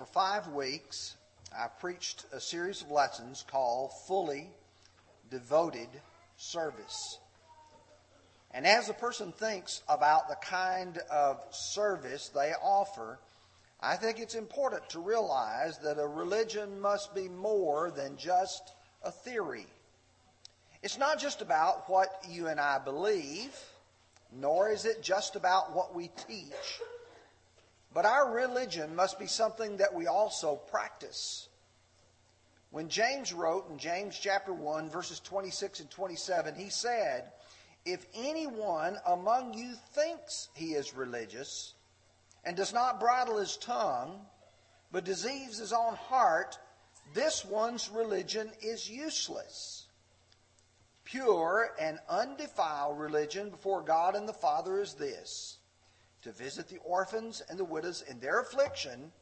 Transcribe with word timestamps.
for 0.00 0.06
five 0.06 0.48
weeks, 0.48 1.14
I 1.54 1.66
preached 1.66 2.24
a 2.32 2.40
series 2.40 2.80
of 2.80 2.90
lessons 2.90 3.44
called 3.46 3.90
Fully 4.08 4.48
Devoted 5.30 5.88
Service. 6.38 7.18
And 8.50 8.66
as 8.66 8.88
a 8.88 8.94
person 8.94 9.30
thinks 9.30 9.82
about 9.90 10.30
the 10.30 10.36
kind 10.36 10.96
of 11.10 11.44
service 11.50 12.30
they 12.30 12.52
offer, 12.62 13.18
I 13.78 13.96
think 13.96 14.20
it's 14.20 14.34
important 14.34 14.88
to 14.88 15.00
realize 15.00 15.76
that 15.80 16.00
a 16.00 16.06
religion 16.06 16.80
must 16.80 17.14
be 17.14 17.28
more 17.28 17.90
than 17.90 18.16
just 18.16 18.72
a 19.02 19.12
theory. 19.12 19.66
It's 20.82 20.96
not 20.96 21.20
just 21.20 21.42
about 21.42 21.90
what 21.90 22.08
you 22.26 22.46
and 22.46 22.58
I 22.58 22.78
believe, 22.78 23.54
nor 24.32 24.70
is 24.70 24.86
it 24.86 25.02
just 25.02 25.36
about 25.36 25.76
what 25.76 25.94
we 25.94 26.10
teach. 26.26 26.80
But 27.92 28.06
our 28.06 28.32
religion 28.32 28.94
must 28.94 29.18
be 29.18 29.26
something 29.26 29.78
that 29.78 29.94
we 29.94 30.06
also 30.06 30.56
practice. 30.56 31.48
When 32.70 32.88
James 32.88 33.32
wrote 33.32 33.68
in 33.68 33.78
James 33.78 34.16
chapter 34.16 34.52
1, 34.52 34.90
verses 34.90 35.18
26 35.20 35.80
and 35.80 35.90
27, 35.90 36.54
he 36.54 36.68
said, 36.68 37.32
If 37.84 38.06
anyone 38.14 38.96
among 39.06 39.54
you 39.54 39.74
thinks 39.92 40.48
he 40.54 40.74
is 40.74 40.94
religious 40.94 41.74
and 42.44 42.56
does 42.56 42.72
not 42.72 43.00
bridle 43.00 43.38
his 43.38 43.56
tongue, 43.56 44.20
but 44.92 45.04
deceives 45.04 45.58
his 45.58 45.72
own 45.72 45.94
heart, 45.94 46.58
this 47.12 47.44
one's 47.44 47.90
religion 47.90 48.52
is 48.62 48.88
useless. 48.88 49.88
Pure 51.04 51.74
and 51.80 51.98
undefiled 52.08 53.00
religion 53.00 53.50
before 53.50 53.82
God 53.82 54.14
and 54.14 54.28
the 54.28 54.32
Father 54.32 54.80
is 54.80 54.94
this 54.94 55.58
to 56.22 56.32
visit 56.32 56.68
the 56.68 56.78
orphans 56.84 57.42
and 57.48 57.58
the 57.58 57.64
widows 57.64 58.02
in 58.08 58.20
their 58.20 58.40
affliction, 58.40 59.12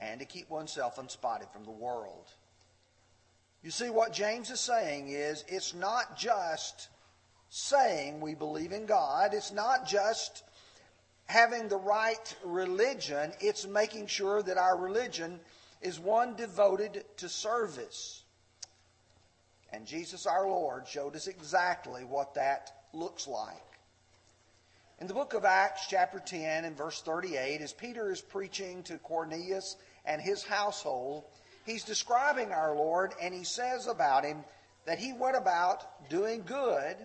and 0.00 0.20
to 0.20 0.26
keep 0.26 0.50
oneself 0.50 0.98
unspotted 0.98 1.48
from 1.52 1.64
the 1.64 1.70
world. 1.70 2.28
You 3.62 3.70
see, 3.70 3.88
what 3.88 4.12
James 4.12 4.50
is 4.50 4.60
saying 4.60 5.08
is 5.08 5.44
it's 5.48 5.72
not 5.72 6.18
just 6.18 6.88
saying 7.48 8.20
we 8.20 8.34
believe 8.34 8.72
in 8.72 8.84
God, 8.84 9.32
it's 9.32 9.52
not 9.52 9.86
just 9.86 10.42
having 11.26 11.68
the 11.68 11.76
right 11.76 12.36
religion, 12.44 13.32
it's 13.40 13.66
making 13.66 14.06
sure 14.06 14.42
that 14.42 14.58
our 14.58 14.76
religion 14.76 15.40
is 15.80 15.98
one 15.98 16.34
devoted 16.34 17.04
to 17.16 17.28
service. 17.28 18.24
And 19.72 19.86
Jesus 19.86 20.26
our 20.26 20.46
Lord 20.46 20.86
showed 20.86 21.16
us 21.16 21.26
exactly 21.26 22.04
what 22.04 22.34
that 22.34 22.70
looks 22.92 23.26
like. 23.26 23.73
In 25.00 25.08
the 25.08 25.14
book 25.14 25.34
of 25.34 25.44
Acts, 25.44 25.86
chapter 25.88 26.20
10, 26.20 26.64
and 26.64 26.76
verse 26.76 27.02
38, 27.02 27.60
as 27.60 27.72
Peter 27.72 28.12
is 28.12 28.20
preaching 28.20 28.84
to 28.84 28.96
Cornelius 28.98 29.76
and 30.04 30.22
his 30.22 30.44
household, 30.44 31.24
he's 31.66 31.82
describing 31.82 32.52
our 32.52 32.76
Lord, 32.76 33.12
and 33.20 33.34
he 33.34 33.42
says 33.42 33.88
about 33.88 34.24
him 34.24 34.44
that 34.86 35.00
he 35.00 35.12
went 35.12 35.36
about 35.36 36.08
doing 36.08 36.44
good, 36.46 36.96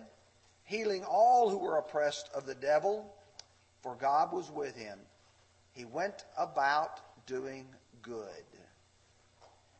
healing 0.62 1.02
all 1.02 1.50
who 1.50 1.58
were 1.58 1.78
oppressed 1.78 2.30
of 2.32 2.46
the 2.46 2.54
devil, 2.54 3.12
for 3.82 3.96
God 3.96 4.32
was 4.32 4.52
with 4.52 4.76
him. 4.76 4.98
He 5.72 5.84
went 5.84 6.24
about 6.38 7.00
doing 7.26 7.66
good. 8.02 8.44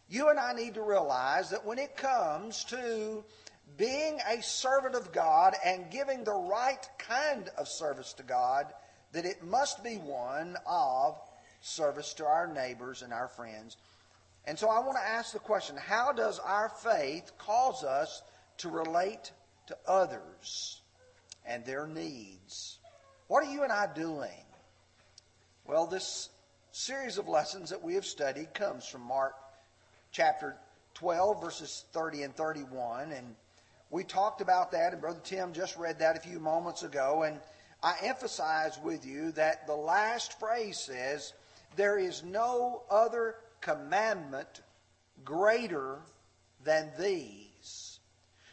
You 0.08 0.30
and 0.30 0.40
I 0.40 0.52
need 0.52 0.74
to 0.74 0.82
realize 0.82 1.50
that 1.50 1.64
when 1.64 1.78
it 1.78 1.96
comes 1.96 2.64
to 2.64 3.22
being 3.76 4.18
a 4.28 4.42
servant 4.42 4.94
of 4.94 5.12
God 5.12 5.54
and 5.64 5.90
giving 5.90 6.24
the 6.24 6.34
right 6.34 6.88
kind 6.98 7.48
of 7.58 7.68
service 7.68 8.12
to 8.14 8.22
God, 8.22 8.66
that 9.12 9.24
it 9.24 9.44
must 9.44 9.82
be 9.82 9.96
one 9.96 10.56
of 10.66 11.18
service 11.60 12.14
to 12.14 12.24
our 12.24 12.46
neighbors 12.46 13.02
and 13.02 13.12
our 13.12 13.28
friends. 13.28 13.76
And 14.46 14.58
so 14.58 14.68
I 14.68 14.80
want 14.80 14.96
to 14.96 15.08
ask 15.08 15.32
the 15.32 15.38
question 15.38 15.76
how 15.76 16.12
does 16.12 16.38
our 16.38 16.68
faith 16.68 17.32
cause 17.38 17.84
us 17.84 18.22
to 18.58 18.68
relate 18.68 19.32
to 19.66 19.76
others 19.86 20.80
and 21.46 21.64
their 21.64 21.86
needs? 21.86 22.78
What 23.28 23.44
are 23.44 23.52
you 23.52 23.62
and 23.62 23.72
I 23.72 23.86
doing? 23.94 24.44
Well, 25.66 25.86
this 25.86 26.30
series 26.72 27.18
of 27.18 27.28
lessons 27.28 27.70
that 27.70 27.82
we 27.82 27.94
have 27.94 28.06
studied 28.06 28.54
comes 28.54 28.86
from 28.86 29.02
Mark 29.02 29.34
chapter 30.10 30.56
12, 30.94 31.40
verses 31.40 31.84
30 31.92 32.22
and 32.22 32.36
31. 32.36 33.12
And 33.12 33.36
we 33.90 34.04
talked 34.04 34.40
about 34.40 34.70
that, 34.72 34.92
and 34.92 35.00
Brother 35.00 35.20
Tim 35.22 35.52
just 35.52 35.76
read 35.76 35.98
that 35.98 36.16
a 36.16 36.20
few 36.20 36.38
moments 36.38 36.84
ago. 36.84 37.24
And 37.24 37.40
I 37.82 37.96
emphasize 38.02 38.78
with 38.82 39.04
you 39.04 39.32
that 39.32 39.66
the 39.66 39.74
last 39.74 40.38
phrase 40.38 40.78
says, 40.78 41.32
There 41.76 41.98
is 41.98 42.22
no 42.22 42.82
other 42.88 43.36
commandment 43.60 44.62
greater 45.24 45.98
than 46.64 46.90
these. 46.98 47.98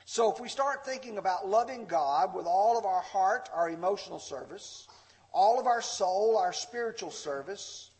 So 0.05 0.31
if 0.31 0.39
we 0.39 0.49
start 0.49 0.85
thinking 0.85 1.17
about 1.17 1.47
loving 1.47 1.85
God 1.85 2.33
with 2.33 2.45
all 2.47 2.77
of 2.77 2.85
our 2.85 3.01
heart, 3.01 3.49
our 3.53 3.69
emotional 3.69 4.19
service, 4.19 4.87
all 5.33 5.59
of 5.59 5.67
our 5.67 5.81
soul, 5.81 6.37
our 6.37 6.53
spiritual 6.53 7.11
service, 7.11 7.91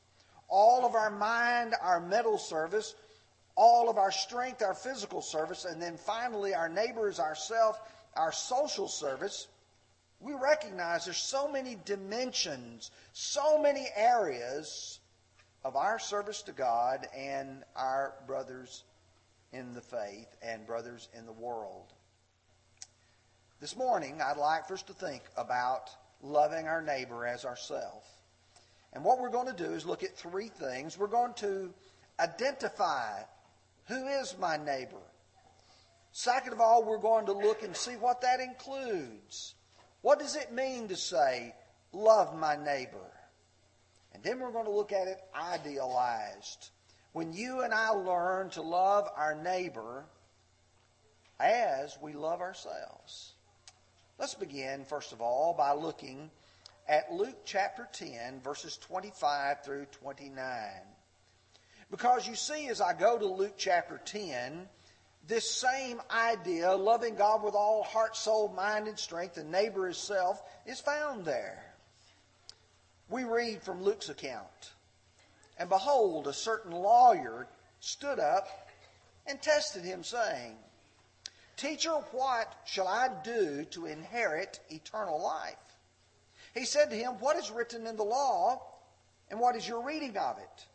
all 0.47 0.85
of 0.85 0.95
our 0.95 1.09
mind, 1.11 1.75
our 1.81 1.99
mental 1.99 2.37
service, 2.37 2.95
all 3.57 3.89
of 3.89 3.97
our 3.97 4.11
strength, 4.11 4.61
our 4.61 4.75
physical 4.75 5.21
service, 5.21 5.65
and 5.65 5.81
then 5.81 5.97
finally 5.97 6.53
our 6.53 6.69
neighbors, 6.69 7.19
ourself, 7.19 7.79
our 8.15 8.31
social 8.31 8.87
service, 8.87 9.47
we 10.19 10.33
recognize 10.33 11.05
there's 11.05 11.17
so 11.17 11.51
many 11.51 11.75
dimensions, 11.83 12.91
so 13.13 13.61
many 13.61 13.87
areas 13.95 14.99
of 15.65 15.75
our 15.75 15.99
service 15.99 16.43
to 16.43 16.51
God 16.51 17.07
and 17.15 17.63
our 17.75 18.13
brothers 18.27 18.83
in 19.53 19.73
the 19.73 19.81
faith 19.81 20.27
and 20.41 20.65
brothers 20.65 21.09
in 21.17 21.25
the 21.25 21.31
world. 21.31 21.93
This 23.59 23.75
morning, 23.75 24.21
I'd 24.21 24.37
like 24.37 24.67
for 24.67 24.75
us 24.75 24.83
to 24.83 24.93
think 24.93 25.23
about 25.35 25.89
loving 26.21 26.67
our 26.67 26.81
neighbor 26.81 27.25
as 27.25 27.43
ourselves. 27.43 28.05
And 28.93 29.03
what 29.03 29.19
we're 29.19 29.29
going 29.29 29.47
to 29.47 29.63
do 29.63 29.73
is 29.73 29.85
look 29.85 30.03
at 30.03 30.15
three 30.15 30.47
things. 30.47 30.97
We're 30.97 31.07
going 31.07 31.33
to 31.35 31.73
identify 32.19 33.23
who 33.87 34.07
is 34.07 34.35
my 34.39 34.57
neighbor? 34.57 35.01
Second 36.11 36.53
of 36.53 36.61
all, 36.61 36.83
we're 36.83 36.97
going 36.97 37.25
to 37.27 37.33
look 37.33 37.63
and 37.63 37.75
see 37.75 37.93
what 37.93 38.21
that 38.21 38.39
includes. 38.39 39.55
What 40.01 40.19
does 40.19 40.35
it 40.35 40.51
mean 40.51 40.87
to 40.87 40.95
say, 40.95 41.53
love 41.91 42.37
my 42.37 42.55
neighbor? 42.55 43.11
And 44.13 44.23
then 44.23 44.39
we're 44.39 44.51
going 44.51 44.65
to 44.65 44.71
look 44.71 44.91
at 44.91 45.07
it 45.07 45.19
idealized. 45.35 46.69
When 47.13 47.33
you 47.33 47.61
and 47.61 47.73
I 47.73 47.89
learn 47.89 48.49
to 48.51 48.61
love 48.61 49.07
our 49.15 49.35
neighbor 49.35 50.05
as 51.39 51.97
we 52.01 52.13
love 52.13 52.41
ourselves. 52.41 53.33
Let's 54.19 54.33
begin, 54.33 54.83
first 54.85 55.13
of 55.13 55.21
all, 55.21 55.53
by 55.53 55.73
looking 55.73 56.31
at 56.87 57.11
Luke 57.11 57.37
chapter 57.45 57.87
10, 57.93 58.41
verses 58.41 58.77
25 58.77 59.63
through 59.63 59.85
29. 59.85 60.43
Because 61.89 62.27
you 62.27 62.35
see, 62.35 62.67
as 62.67 62.81
I 62.81 62.93
go 62.93 63.17
to 63.17 63.25
Luke 63.25 63.55
chapter 63.57 64.01
10, 64.03 64.67
this 65.27 65.49
same 65.49 66.01
idea, 66.11 66.73
loving 66.73 67.15
God 67.15 67.43
with 67.43 67.53
all 67.53 67.83
heart, 67.83 68.15
soul, 68.15 68.49
mind, 68.49 68.87
and 68.87 68.97
strength, 68.97 69.37
and 69.37 69.51
neighbor 69.51 69.87
as 69.87 69.97
self, 69.97 70.41
is 70.65 70.79
found 70.79 71.25
there. 71.25 71.63
We 73.09 73.23
read 73.23 73.61
from 73.61 73.83
Luke's 73.83 74.09
account. 74.09 74.73
And 75.57 75.69
behold, 75.69 76.27
a 76.27 76.33
certain 76.33 76.71
lawyer 76.71 77.47
stood 77.79 78.19
up 78.19 78.47
and 79.25 79.41
tested 79.41 79.83
him, 79.83 80.03
saying, 80.03 80.55
Teacher, 81.55 81.93
what 82.11 82.53
shall 82.65 82.87
I 82.87 83.09
do 83.23 83.65
to 83.71 83.85
inherit 83.85 84.59
eternal 84.69 85.21
life? 85.21 85.55
He 86.53 86.65
said 86.65 86.89
to 86.89 86.95
him, 86.95 87.13
What 87.13 87.37
is 87.37 87.49
written 87.49 87.87
in 87.87 87.97
the 87.97 88.03
law, 88.03 88.61
and 89.29 89.39
what 89.39 89.55
is 89.55 89.67
your 89.67 89.83
reading 89.83 90.17
of 90.17 90.37
it? 90.37 90.65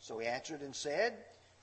So 0.00 0.18
he 0.18 0.26
answered 0.26 0.62
and 0.62 0.74
said, 0.74 1.14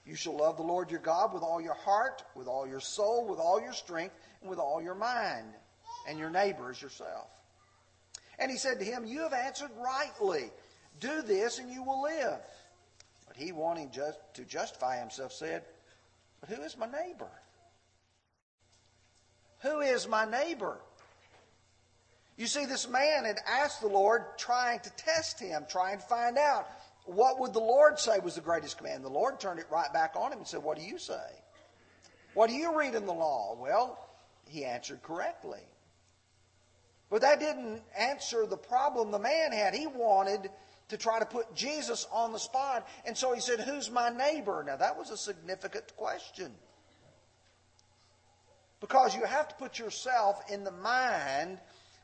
You 0.06 0.16
shall 0.16 0.38
love 0.38 0.58
the 0.58 0.64
Lord 0.64 0.92
your 0.92 1.00
God 1.00 1.34
with 1.34 1.44
all 1.44 1.60
your 1.60 1.74
heart, 1.74 2.24
with 2.36 2.48
all 2.48 2.68
your 2.68 2.80
soul, 2.80 3.28
with 3.28 3.40
all 3.40 3.60
your 3.60 3.74
strength, 3.74 4.16
and 4.42 4.50
with 4.50 4.60
all 4.60 4.82
your 4.82 4.96
mind, 4.96 5.48
and 6.08 6.18
your 6.18 6.30
neighbor 6.30 6.70
as 6.70 6.82
yourself. 6.82 7.30
And 8.40 8.52
he 8.52 8.58
said 8.58 8.80
to 8.80 8.86
him, 8.86 9.06
You 9.06 9.22
have 9.22 9.34
answered 9.34 9.72
rightly. 9.78 10.52
Do 11.00 11.22
this 11.22 11.60
and 11.60 11.70
you 11.70 11.84
will 11.84 12.04
live. 12.04 12.40
But 13.28 13.36
he, 13.36 13.52
wanting 13.52 13.92
just 13.92 14.20
to 14.36 14.44
justify 14.46 15.00
himself, 15.00 15.34
said, 15.34 15.64
But 16.40 16.50
who 16.50 16.62
is 16.62 16.78
my 16.78 16.88
neighbor? 16.88 17.30
Who 19.62 19.80
is 19.82 20.08
my 20.08 20.26
neighbor? 20.26 20.80
You 22.38 22.46
see, 22.46 22.66
this 22.66 22.88
man 22.88 23.26
had 23.26 23.40
asked 23.48 23.82
the 23.82 23.88
Lord, 23.88 24.24
trying 24.38 24.80
to 24.82 24.92
test 24.92 25.40
him, 25.40 25.66
trying 25.68 25.98
to 25.98 26.06
find 26.06 26.38
out 26.38 26.68
what 27.08 27.40
would 27.40 27.54
the 27.54 27.60
Lord 27.60 28.00
say 28.00 28.20
was 28.20 28.36
the 28.36 28.42
greatest 28.42 28.78
command? 28.78 29.04
The 29.04 29.10
Lord 29.10 29.40
turned 29.40 29.60
it 29.60 29.68
right 29.72 29.92
back 29.94 30.16
on 30.16 30.32
him 30.32 30.40
and 30.40 30.48
said, 30.48 30.62
What 30.62 30.78
do 30.78 30.84
you 30.84 31.00
say? 31.00 31.16
What 32.34 32.50
do 32.50 32.56
you 32.56 32.78
read 32.78 32.96
in 32.96 33.06
the 33.06 33.14
law? 33.14 33.58
Well, 33.60 33.98
he 34.48 34.66
answered 34.66 35.02
correctly. 35.02 35.62
But 37.10 37.22
that 37.22 37.40
didn't 37.40 37.82
answer 37.98 38.46
the 38.46 38.58
problem 38.58 39.12
the 39.12 39.20
man 39.20 39.52
had. 39.54 39.74
He 39.74 39.88
wanted 39.88 40.50
to 40.90 40.98
try 40.98 41.20
to 41.20 41.26
put 41.26 41.56
Jesus 41.56 42.06
on 42.12 42.34
the 42.34 42.40
spot. 42.40 42.88
And 43.06 43.18
so 43.18 43.34
he 43.34 43.40
said, 43.40 43.62
Who's 43.62 43.90
my 43.90 44.10
neighbor? 44.10 44.64
Now, 44.66 44.76
that 44.76 44.98
was 44.98 45.10
a 45.10 45.18
significant 45.18 45.96
question. 45.96 46.52
Because 48.80 49.16
you 49.16 49.24
have 49.24 49.48
to 49.48 49.56
put 49.56 49.80
yourself 49.80 50.44
in 50.52 50.64
the 50.64 50.72
mind 50.72 51.60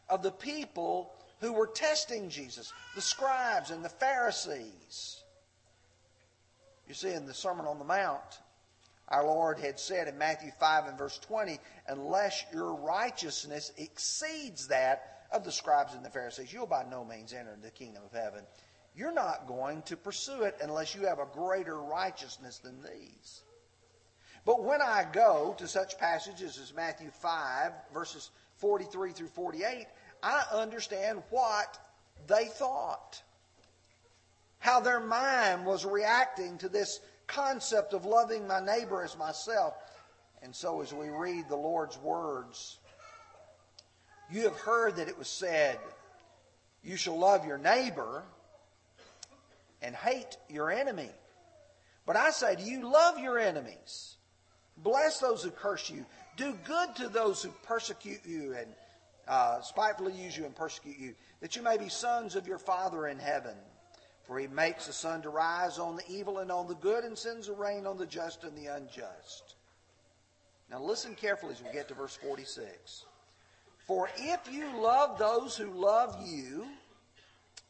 of 0.10 0.24
the 0.24 0.32
people 0.32 1.14
who 1.44 1.54
were 1.54 1.68
testing 1.68 2.30
Jesus, 2.30 2.72
the 2.96 3.02
scribes 3.02 3.72
and 3.72 3.84
the 3.84 3.90
Pharisees. 3.90 5.22
You 6.88 6.94
see, 6.94 7.14
in 7.14 7.26
the 7.26 7.34
Sermon 7.34 7.66
on 7.66 7.80
the 7.80 7.86
Mount, 7.86 8.40
our 9.10 9.26
Lord 9.26 9.60
had 9.60 9.80
said 9.80 10.08
in 10.08 10.18
Matthew 10.18 10.52
5 10.60 10.86
and 10.86 10.98
verse 10.98 11.20
20, 11.20 11.60
unless 11.88 12.44
your 12.54 12.74
righteousness 12.76 13.72
exceeds 13.78 14.68
that 14.68 15.26
of 15.32 15.44
the 15.44 15.52
scribes 15.52 15.94
and 15.94 16.06
the 16.06 16.10
Pharisees, 16.10 16.54
you'll 16.54 16.68
by 16.68 16.84
no 16.90 17.04
means 17.04 17.34
enter 17.34 17.58
the 17.62 17.72
kingdom 17.72 18.04
of 18.04 18.18
heaven. 18.18 18.44
You're 18.96 19.14
not 19.14 19.48
going 19.48 19.82
to 19.84 19.98
pursue 19.98 20.44
it 20.44 20.58
unless 20.62 20.94
you 20.94 21.08
have 21.08 21.20
a 21.20 21.26
greater 21.26 21.82
righteousness 21.82 22.60
than 22.60 22.82
these. 22.84 23.42
But 24.46 24.64
when 24.64 24.82
I 24.82 25.06
go 25.12 25.56
to 25.58 25.68
such 25.68 25.98
passages 25.98 26.60
as 26.62 26.74
Matthew 26.74 27.10
5, 27.10 27.72
verses 27.94 28.30
43 28.58 29.12
through 29.12 29.28
48, 29.28 29.88
I 30.24 30.46
understand 30.54 31.22
what 31.30 31.78
they 32.28 32.46
thought. 32.46 33.22
How 34.60 34.80
their 34.80 35.02
mind 35.02 35.66
was 35.66 35.86
reacting 35.86 36.58
to 36.60 36.70
this 36.70 37.02
concept 37.28 37.94
of 37.94 38.06
loving 38.06 38.48
my 38.48 38.62
neighbor 38.62 39.04
as 39.04 39.18
myself. 39.18 39.74
And 40.42 40.56
so, 40.56 40.82
as 40.82 40.94
we 40.94 41.10
read 41.10 41.50
the 41.50 41.58
Lord's 41.58 41.98
words, 41.98 42.80
you 44.32 44.44
have 44.44 44.56
heard 44.56 44.96
that 44.96 45.10
it 45.10 45.18
was 45.18 45.28
said, 45.28 45.78
You 46.82 46.96
shall 46.96 47.18
love 47.20 47.46
your 47.46 47.58
neighbor 47.58 48.24
and 49.82 49.94
hate 49.94 50.38
your 50.50 50.72
enemy. 50.72 51.12
But 52.06 52.16
I 52.16 52.32
say 52.32 52.56
to 52.56 52.62
you, 52.62 52.90
love 52.90 53.20
your 53.20 53.38
enemies. 53.38 54.16
Bless 54.78 55.20
those 55.20 55.44
who 55.44 55.52
curse 55.52 55.90
you. 55.90 56.06
Do 56.36 56.58
good 56.66 56.96
to 56.98 57.10
those 57.10 57.44
who 57.44 57.50
persecute 57.64 58.26
you 58.26 58.56
and 58.58 58.68
uh, 59.28 59.62
spitefully 59.62 60.14
use 60.14 60.38
you 60.38 60.46
and 60.46 60.56
persecute 60.56 60.98
you, 60.98 61.14
that 61.42 61.56
you 61.56 61.62
may 61.62 61.78
be 61.78 61.90
sons 61.90 62.36
of 62.36 62.48
your 62.48 62.58
Father 62.58 63.08
in 63.08 63.20
heaven. 63.20 63.56
For 64.24 64.40
he 64.40 64.48
makes 64.48 64.88
the 64.88 64.94
sun 64.94 65.22
to 65.24 65.30
rise 65.30 65.80
on 65.80 65.98
the 65.98 66.04
evil 66.10 66.40
and 66.40 66.52
on 66.52 66.68
the 66.68 66.76
good, 66.76 67.04
and 67.04 67.18
sends 67.18 67.48
the 67.48 67.54
rain 67.54 67.86
on 67.86 67.98
the 67.98 68.06
just 68.06 68.44
and 68.44 68.58
the 68.58 68.68
unjust. 68.68 69.56
Now 70.72 70.82
listen 70.82 71.16
carefully 71.16 71.54
as 71.54 71.62
we 71.62 71.72
get 71.72 71.88
to 71.90 71.94
verse 71.94 72.16
46. 72.16 73.06
For 73.86 74.10
if 74.18 74.40
you 74.52 74.66
love 74.82 75.20
those 75.20 75.58
who 75.58 75.72
love 75.72 76.16
you, 76.26 76.66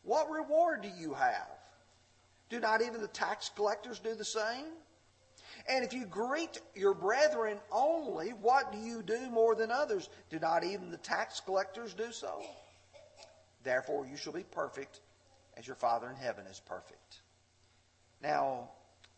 what 0.03 0.29
reward 0.29 0.83
do 0.83 0.89
you 0.95 1.13
have? 1.13 1.49
Do 2.49 2.59
not 2.59 2.81
even 2.81 3.01
the 3.01 3.07
tax 3.07 3.49
collectors 3.55 3.99
do 3.99 4.13
the 4.13 4.23
same? 4.23 4.65
And 5.69 5.85
if 5.85 5.93
you 5.93 6.05
greet 6.05 6.59
your 6.75 6.93
brethren 6.93 7.57
only, 7.71 8.29
what 8.29 8.71
do 8.71 8.77
you 8.77 9.01
do 9.01 9.29
more 9.29 9.55
than 9.55 9.71
others? 9.71 10.09
Do 10.29 10.39
not 10.39 10.63
even 10.63 10.91
the 10.91 10.97
tax 10.97 11.39
collectors 11.39 11.93
do 11.93 12.11
so? 12.11 12.41
Therefore, 13.63 14.05
you 14.05 14.17
shall 14.17 14.33
be 14.33 14.43
perfect 14.43 14.99
as 15.55 15.65
your 15.65 15.77
Father 15.77 16.09
in 16.09 16.15
heaven 16.17 16.45
is 16.47 16.59
perfect. 16.59 17.21
Now, 18.21 18.71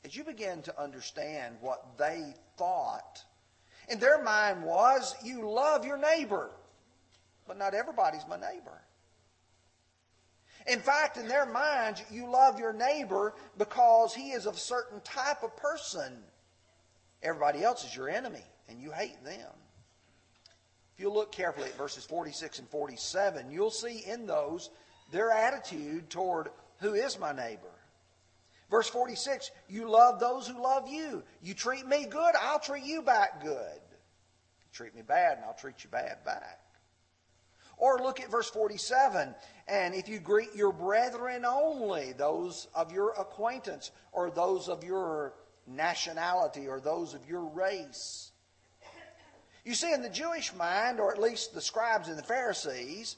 as 0.03 0.15
you 0.15 0.23
begin 0.23 0.61
to 0.63 0.81
understand 0.81 1.55
what 1.61 1.97
they 1.97 2.35
thought, 2.57 3.23
in 3.89 3.99
their 3.99 4.21
mind 4.21 4.63
was, 4.63 5.15
you 5.23 5.49
love 5.49 5.83
your 5.85 5.97
neighbor, 5.97 6.51
but 7.47 7.57
not 7.57 7.73
everybody's 7.73 8.27
my 8.27 8.37
neighbor. 8.37 8.81
In 10.67 10.79
fact, 10.79 11.17
in 11.17 11.27
their 11.27 11.45
minds, 11.45 12.03
you 12.11 12.29
love 12.29 12.59
your 12.59 12.73
neighbor 12.73 13.35
because 13.57 14.13
he 14.13 14.31
is 14.31 14.45
of 14.47 14.55
a 14.55 14.59
certain 14.59 14.99
type 15.01 15.43
of 15.43 15.55
person. 15.57 16.23
Everybody 17.25 17.63
else 17.63 17.83
is 17.83 17.95
your 17.95 18.07
enemy, 18.07 18.43
and 18.69 18.79
you 18.79 18.91
hate 18.91 19.21
them. 19.25 19.51
If 20.93 20.99
you 20.99 21.09
look 21.09 21.31
carefully 21.31 21.67
at 21.67 21.77
verses 21.77 22.05
46 22.05 22.59
and 22.59 22.69
47, 22.69 23.49
you'll 23.49 23.71
see 23.71 24.03
in 24.05 24.27
those 24.27 24.69
their 25.11 25.31
attitude 25.31 26.09
toward 26.09 26.49
who 26.79 26.93
is 26.93 27.19
my 27.19 27.31
neighbor. 27.31 27.67
Verse 28.69 28.87
46 28.87 29.49
You 29.67 29.89
love 29.89 30.19
those 30.19 30.47
who 30.47 30.61
love 30.61 30.87
you. 30.87 31.23
You 31.41 31.55
treat 31.55 31.87
me 31.87 32.05
good, 32.05 32.35
I'll 32.39 32.59
treat 32.59 32.83
you 32.83 33.01
back 33.01 33.43
good. 33.43 33.81
You 33.81 34.69
treat 34.71 34.95
me 34.95 35.01
bad, 35.01 35.37
and 35.37 35.45
I'll 35.45 35.55
treat 35.55 35.83
you 35.83 35.89
bad 35.89 36.23
back. 36.23 36.59
Or 37.77 37.99
look 37.99 38.21
at 38.21 38.29
verse 38.29 38.49
47. 38.49 39.33
And 39.67 39.95
if 39.95 40.07
you 40.07 40.19
greet 40.19 40.55
your 40.55 40.71
brethren 40.71 41.43
only, 41.43 42.13
those 42.13 42.67
of 42.75 42.91
your 42.91 43.13
acquaintance, 43.19 43.91
or 44.11 44.29
those 44.29 44.69
of 44.69 44.83
your 44.83 45.33
nationality, 45.67 46.67
or 46.67 46.79
those 46.79 47.13
of 47.13 47.27
your 47.27 47.43
race. 47.43 48.31
You 49.63 49.73
see, 49.73 49.91
in 49.91 50.01
the 50.01 50.09
Jewish 50.09 50.53
mind, 50.53 50.99
or 50.99 51.11
at 51.11 51.19
least 51.19 51.53
the 51.53 51.61
scribes 51.61 52.07
and 52.07 52.17
the 52.17 52.23
Pharisees, 52.23 53.17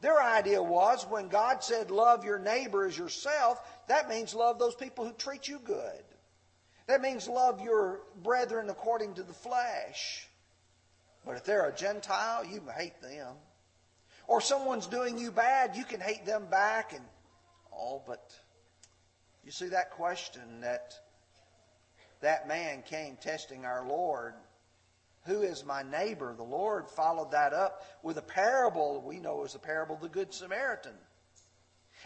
their 0.00 0.22
idea 0.22 0.62
was 0.62 1.06
when 1.08 1.28
God 1.28 1.64
said, 1.64 1.90
Love 1.90 2.24
your 2.24 2.38
neighbor 2.38 2.86
as 2.86 2.96
yourself, 2.96 3.60
that 3.88 4.08
means 4.08 4.34
love 4.34 4.58
those 4.58 4.74
people 4.74 5.06
who 5.06 5.12
treat 5.12 5.48
you 5.48 5.58
good. 5.64 6.04
That 6.86 7.00
means 7.00 7.28
love 7.28 7.60
your 7.60 8.00
brethren 8.22 8.70
according 8.70 9.14
to 9.14 9.22
the 9.22 9.32
flesh. 9.32 10.28
But 11.26 11.36
if 11.36 11.44
they're 11.44 11.68
a 11.68 11.74
Gentile, 11.74 12.44
you 12.44 12.62
hate 12.76 13.00
them 13.00 13.34
or 14.28 14.40
someone's 14.42 14.86
doing 14.86 15.18
you 15.18 15.32
bad, 15.32 15.74
you 15.74 15.84
can 15.84 16.00
hate 16.00 16.24
them 16.24 16.46
back 16.50 16.92
and 16.92 17.04
all, 17.72 18.04
but 18.06 18.30
you 19.42 19.50
see 19.50 19.68
that 19.68 19.90
question 19.90 20.60
that 20.60 20.94
that 22.20 22.48
man 22.48 22.82
came 22.82 23.16
testing 23.16 23.64
our 23.64 23.86
Lord. 23.86 24.34
Who 25.24 25.42
is 25.42 25.64
my 25.64 25.82
neighbor? 25.82 26.34
The 26.34 26.42
Lord 26.42 26.88
followed 26.88 27.32
that 27.32 27.52
up 27.52 27.84
with 28.02 28.16
a 28.16 28.22
parable 28.22 29.02
we 29.06 29.18
know 29.18 29.44
as 29.44 29.52
the 29.52 29.58
parable 29.58 29.96
of 29.96 30.00
the 30.00 30.08
Good 30.08 30.32
Samaritan. 30.32 30.94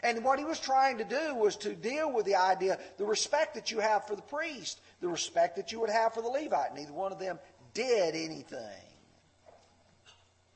And 0.03 0.25
what 0.25 0.39
he 0.39 0.45
was 0.45 0.59
trying 0.59 0.99
to 0.99 1.05
do 1.05 1.35
was 1.35 1.57
to 1.57 1.75
deal 1.75 2.11
with 2.13 2.27
the 2.27 2.37
idea, 2.37 2.79
the 2.97 3.05
respect 3.05 3.55
that 3.55 3.71
you 3.71 3.79
have 3.79 4.07
for 4.07 4.17
the 4.17 4.23
priest, 4.23 4.81
the 5.01 5.09
respect 5.09 5.57
that 5.57 5.71
you 5.71 5.81
would 5.81 5.91
have 5.91 6.15
for 6.15 6.23
the 6.23 6.29
Levite. 6.29 6.75
Neither 6.75 6.93
one 6.93 7.13
of 7.13 7.19
them 7.19 7.39
did 7.75 8.15
anything. 8.15 8.83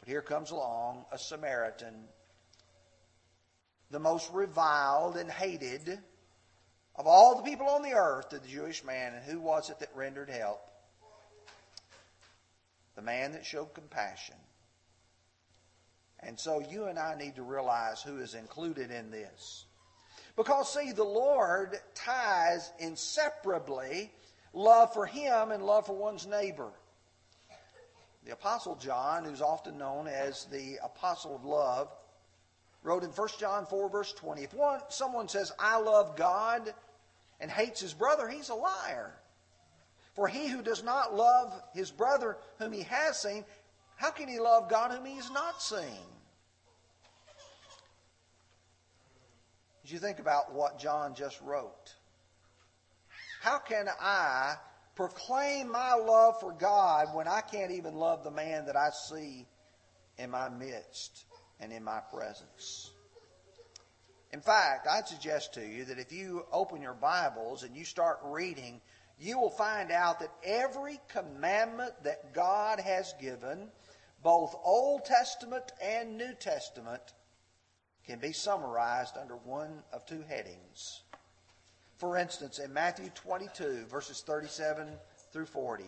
But 0.01 0.09
here 0.09 0.23
comes 0.23 0.51
along 0.51 1.05
a 1.13 1.19
Samaritan, 1.19 1.95
the 3.91 4.01
most 4.01 4.33
reviled 4.33 5.17
and 5.17 5.31
hated 5.31 5.99
of 6.99 7.07
all 7.07 7.37
the 7.37 7.43
people 7.43 7.69
on 7.69 7.83
the 7.83 7.95
earth 7.95 8.31
to 8.31 8.39
the 8.39 8.49
Jewish 8.49 8.85
man. 8.85 9.15
And 9.15 9.25
who 9.25 9.41
was 9.41 9.71
it 9.71 9.79
that 9.81 9.91
rendered 9.95 10.31
help? 10.31 10.61
The 12.95 13.03
man 13.03 13.33
that 13.33 13.45
showed 13.45 13.75
compassion. 13.75 14.37
And 16.21 16.39
so 16.41 16.61
you 16.61 16.87
and 16.87 16.99
I 16.99 17.15
need 17.15 17.37
to 17.37 17.43
realize 17.43 18.03
who 18.03 18.19
is 18.19 18.35
included 18.35 18.91
in 18.91 19.11
this. 19.11 19.67
Because, 20.35 20.73
see, 20.73 20.93
the 20.93 21.05
Lord 21.05 21.77
ties 21.95 22.73
inseparably 22.79 24.11
love 24.53 24.93
for 24.93 25.07
Him 25.07 25.51
and 25.51 25.63
love 25.63 25.87
for 25.87 25.95
one's 25.95 26.27
neighbor. 26.27 26.71
The 28.25 28.33
Apostle 28.33 28.75
John, 28.77 29.25
who's 29.25 29.41
often 29.41 29.79
known 29.79 30.09
as 30.09 30.47
the 30.47 30.79
Apostle 30.83 31.37
of 31.37 31.45
Love, 31.45 31.89
wrote 32.83 33.05
in 33.05 33.11
1 33.11 33.29
John 33.39 33.67
4, 33.67 33.89
verse 33.89 34.13
20 34.13 34.43
If 34.43 34.55
one, 34.55 34.81
someone 34.89 35.29
says, 35.29 35.53
I 35.59 35.79
love 35.79 36.17
God, 36.17 36.75
and 37.41 37.51
hates 37.51 37.81
his 37.81 37.95
brother, 37.95 38.29
he's 38.29 38.49
a 38.49 38.55
liar. 38.55 39.15
For 40.15 40.29
he 40.29 40.49
who 40.49 40.63
does 40.63 40.83
not 40.83 41.15
love 41.15 41.53
his 41.75 41.91
brother 41.91 42.39
whom 42.59 42.73
he 42.73 42.83
has 42.83 43.21
seen, 43.21 43.45
how 43.97 44.11
can 44.11 44.29
he 44.29 44.39
love 44.39 44.71
God 44.71 44.91
whom 44.91 45.05
he 45.05 45.17
has 45.17 45.31
not 45.31 45.63
seen? 45.63 46.07
As 49.85 49.93
you 49.93 49.99
think 49.99 50.19
about 50.19 50.53
what 50.53 50.79
John 50.79 51.15
just 51.15 51.41
wrote, 51.43 51.95
how 53.41 53.59
can 53.59 53.89
I 54.01 54.57
proclaim 54.97 55.71
my 55.71 55.95
love 55.95 56.41
for 56.41 56.53
God 56.53 57.15
when 57.15 57.29
I 57.29 57.43
can't 57.43 57.71
even 57.71 57.95
love 57.95 58.25
the 58.25 58.31
man 58.31 58.67
that 58.67 58.77
I 58.77 58.89
see 59.09 59.47
in 60.19 60.31
my 60.31 60.49
midst 60.49 61.27
and 61.61 61.73
in 61.73 61.85
my 61.85 62.01
presence. 62.13 62.91
In 64.37 64.43
fact, 64.43 64.87
I'd 64.87 65.09
suggest 65.09 65.55
to 65.55 65.67
you 65.67 65.87
that 65.87 65.99
if 65.99 66.13
you 66.13 66.45
open 66.53 66.83
your 66.83 66.93
Bibles 66.93 67.63
and 67.63 67.75
you 67.75 67.87
start 67.87 68.19
reading, 68.23 68.83
you 69.19 69.41
will 69.41 69.49
find 69.49 69.91
out 69.91 70.21
that 70.21 70.31
every 70.45 71.01
commandment 71.09 71.95
that 72.05 72.35
God 72.35 72.79
has 72.79 73.15
given, 73.19 73.71
both 74.23 74.55
Old 74.63 75.07
Testament 75.07 75.73
and 75.83 76.19
New 76.19 76.35
Testament, 76.35 77.01
can 78.07 78.19
be 78.19 78.35
summarized 78.35 79.17
under 79.17 79.37
one 79.37 79.83
of 79.91 80.05
two 80.05 80.23
headings. 80.29 81.05
For 81.97 82.19
instance, 82.19 82.59
in 82.59 82.75
Matthew 82.75 83.09
22, 83.15 83.87
verses 83.87 84.21
37 84.21 84.87
through 85.33 85.47
40, 85.47 85.85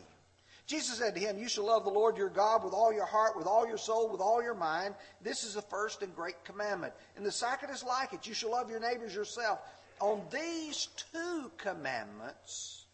Jesus 0.69 0.99
said 0.99 1.15
to 1.15 1.21
him, 1.21 1.39
You 1.39 1.49
shall 1.49 1.65
love 1.65 1.85
the 1.85 1.91
Lord 1.91 2.19
your 2.19 2.29
God 2.29 2.63
with 2.63 2.75
all 2.75 2.93
your 2.93 3.07
heart, 3.07 3.39
with 3.39 3.47
all 3.47 3.67
your 3.67 3.79
soul, 3.79 4.11
with 4.11 4.21
all 4.21 4.43
your 4.43 4.55
mind. 4.55 4.95
This 5.23 5.43
is 5.43 5.55
the 5.55 5.63
first 5.63 6.03
and 6.03 6.15
great 6.15 6.45
commandment. 6.45 6.93
And 7.17 7.25
the 7.25 7.33
second 7.33 7.71
is 7.71 7.83
like 7.83 8.13
it. 8.13 8.27
You 8.27 8.35
shall 8.35 8.51
love 8.51 8.71
your 8.71 8.79
neighbors 8.79 9.15
yourself. 9.15 9.61
On 9.99 10.21
these 10.31 10.89
two 11.11 11.51
commandments 11.57 12.85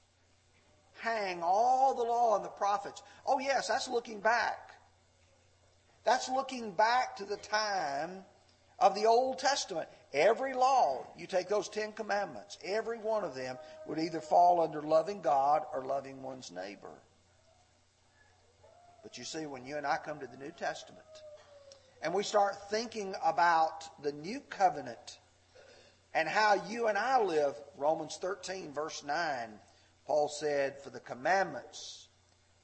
hang 1.00 1.42
all 1.42 1.96
the 1.96 2.04
law 2.04 2.36
and 2.36 2.44
the 2.44 2.48
prophets. 2.50 3.02
Oh, 3.26 3.40
yes, 3.40 3.66
that's 3.66 3.88
looking 3.88 4.20
back. 4.20 4.70
That's 6.04 6.28
looking 6.28 6.70
back 6.70 7.16
to 7.16 7.24
the 7.24 7.38
time 7.38 8.24
of 8.78 8.94
the 8.94 9.06
Old 9.06 9.40
Testament. 9.40 9.88
Every 10.12 10.54
law, 10.54 11.08
you 11.18 11.26
take 11.26 11.48
those 11.48 11.68
Ten 11.68 11.90
Commandments, 11.90 12.56
every 12.64 12.98
one 12.98 13.24
of 13.24 13.34
them 13.34 13.58
would 13.88 13.98
either 13.98 14.20
fall 14.20 14.60
under 14.60 14.80
loving 14.80 15.22
God 15.22 15.62
or 15.74 15.84
loving 15.84 16.22
one's 16.22 16.52
neighbor. 16.52 17.00
But 19.14 19.18
you 19.20 19.24
see, 19.26 19.46
when 19.46 19.64
you 19.64 19.76
and 19.76 19.86
I 19.86 19.96
come 19.96 20.18
to 20.18 20.26
the 20.26 20.36
New 20.36 20.50
Testament 20.50 21.04
and 22.02 22.12
we 22.12 22.24
start 22.24 22.68
thinking 22.68 23.14
about 23.24 24.02
the 24.02 24.10
new 24.10 24.40
covenant 24.40 25.20
and 26.12 26.28
how 26.28 26.60
you 26.68 26.88
and 26.88 26.98
I 26.98 27.22
live, 27.22 27.54
Romans 27.78 28.18
13, 28.20 28.72
verse 28.72 29.04
9, 29.04 29.50
Paul 30.04 30.26
said, 30.26 30.82
For 30.82 30.90
the 30.90 30.98
commandments, 30.98 32.08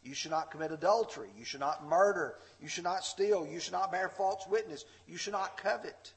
you 0.02 0.12
should 0.12 0.32
not 0.32 0.50
commit 0.50 0.72
adultery, 0.72 1.28
you 1.38 1.44
should 1.44 1.60
not 1.60 1.86
murder, 1.86 2.34
you 2.60 2.66
should 2.66 2.82
not 2.82 3.04
steal, 3.04 3.46
you 3.46 3.60
should 3.60 3.74
not 3.74 3.92
bear 3.92 4.08
false 4.08 4.44
witness, 4.50 4.84
you 5.06 5.18
should 5.18 5.34
not 5.34 5.56
covet. 5.56 6.14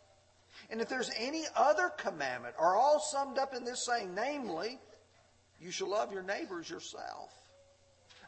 And 0.72 0.82
if 0.82 0.90
there's 0.90 1.12
any 1.16 1.44
other 1.56 1.90
commandment, 1.90 2.56
are 2.58 2.76
all 2.76 3.00
summed 3.00 3.38
up 3.38 3.54
in 3.54 3.66
this 3.66 3.86
saying, 3.86 4.16
namely, 4.16 4.80
you 5.62 5.70
shall 5.70 5.92
love 5.92 6.12
your 6.12 6.24
neighbors 6.24 6.72
yourself. 6.72 7.32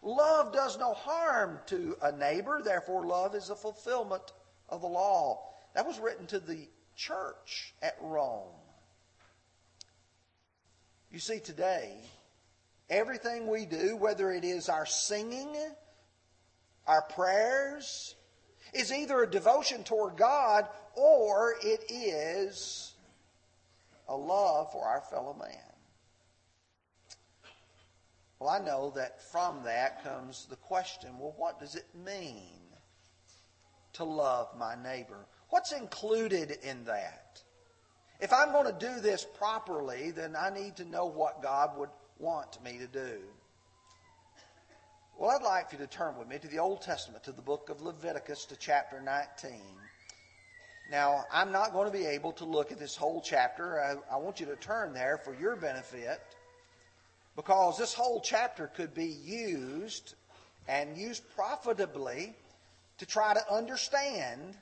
Love 0.06 0.54
does 0.54 0.78
no 0.78 0.94
harm 0.94 1.60
to 1.66 1.98
a 2.04 2.12
neighbor, 2.12 2.62
therefore, 2.64 3.04
love 3.04 3.34
is 3.34 3.50
a 3.50 3.56
fulfillment 3.56 4.34
of 4.70 4.82
the 4.82 4.88
law. 4.88 5.50
That 5.74 5.88
was 5.88 6.00
written 6.00 6.28
to 6.28 6.40
the 6.40 6.68
church 6.96 7.74
at 7.82 7.98
Rome. 8.00 8.54
You 11.12 11.18
see, 11.18 11.40
today, 11.40 11.98
everything 12.88 13.48
we 13.48 13.66
do, 13.66 13.98
whether 13.98 14.32
it 14.32 14.44
is 14.44 14.70
our 14.70 14.86
singing, 14.86 15.56
our 16.86 17.02
prayers, 17.02 18.14
is 18.76 18.94
either 18.94 19.24
a 19.24 19.30
devotion 19.30 19.84
toward 19.84 20.18
God 20.18 20.68
or 20.94 21.56
it 21.64 21.84
is 21.90 22.94
a 24.08 24.16
love 24.16 24.72
for 24.72 24.86
our 24.86 25.02
fellow 25.02 25.34
man. 25.34 25.75
Well, 28.46 28.54
I 28.54 28.64
know 28.64 28.94
that 28.96 29.24
from 29.32 29.64
that 29.64 30.04
comes 30.04 30.46
the 30.48 30.56
question 30.58 31.18
well, 31.18 31.34
what 31.36 31.60
does 31.60 31.74
it 31.74 31.88
mean 32.06 32.60
to 33.94 34.04
love 34.04 34.50
my 34.56 34.76
neighbor? 34.76 35.26
What's 35.50 35.72
included 35.72 36.60
in 36.62 36.84
that? 36.84 37.42
If 38.20 38.32
I'm 38.32 38.52
going 38.52 38.68
to 38.72 38.80
do 38.80 39.00
this 39.00 39.26
properly, 39.40 40.12
then 40.12 40.36
I 40.36 40.52
need 40.52 40.76
to 40.76 40.86
know 40.86 41.08
what 41.08 41.42
God 41.42 41.76
would 41.80 41.90
want 42.20 42.64
me 42.64 42.78
to 42.78 42.86
do. 42.86 43.18
Well, 45.18 45.32
I'd 45.32 45.42
like 45.42 45.72
for 45.72 45.78
you 45.78 45.82
to 45.82 45.88
turn 45.88 46.16
with 46.16 46.28
me 46.28 46.38
to 46.38 46.48
the 46.48 46.60
Old 46.60 46.84
Testament, 46.84 47.24
to 47.24 47.32
the 47.32 47.42
book 47.42 47.70
of 47.72 47.82
Leviticus, 47.82 48.46
to 48.46 48.56
chapter 48.56 49.02
19. 49.02 49.60
Now, 50.92 51.24
I'm 51.34 51.52
not 51.52 51.74
going 51.74 51.92
to 51.92 51.98
be 51.98 52.06
able 52.06 52.34
to 52.34 52.46
look 52.46 52.72
at 52.72 52.78
this 52.78 52.96
whole 52.96 53.22
chapter. 53.22 53.82
I, 53.82 53.96
I 54.14 54.18
want 54.18 54.40
you 54.40 54.46
to 54.46 54.56
turn 54.58 54.94
there 54.94 55.18
for 55.18 55.34
your 55.34 55.56
benefit 55.56 56.22
because 57.36 57.78
this 57.78 57.94
whole 57.94 58.22
chapter 58.22 58.68
could 58.68 58.94
be 58.94 59.08
used 59.08 60.16
and 60.68 60.98
used 60.98 61.24
profitably 61.36 62.34
to 62.98 63.06
try 63.06 63.34
to 63.34 63.54
understand 63.54 64.56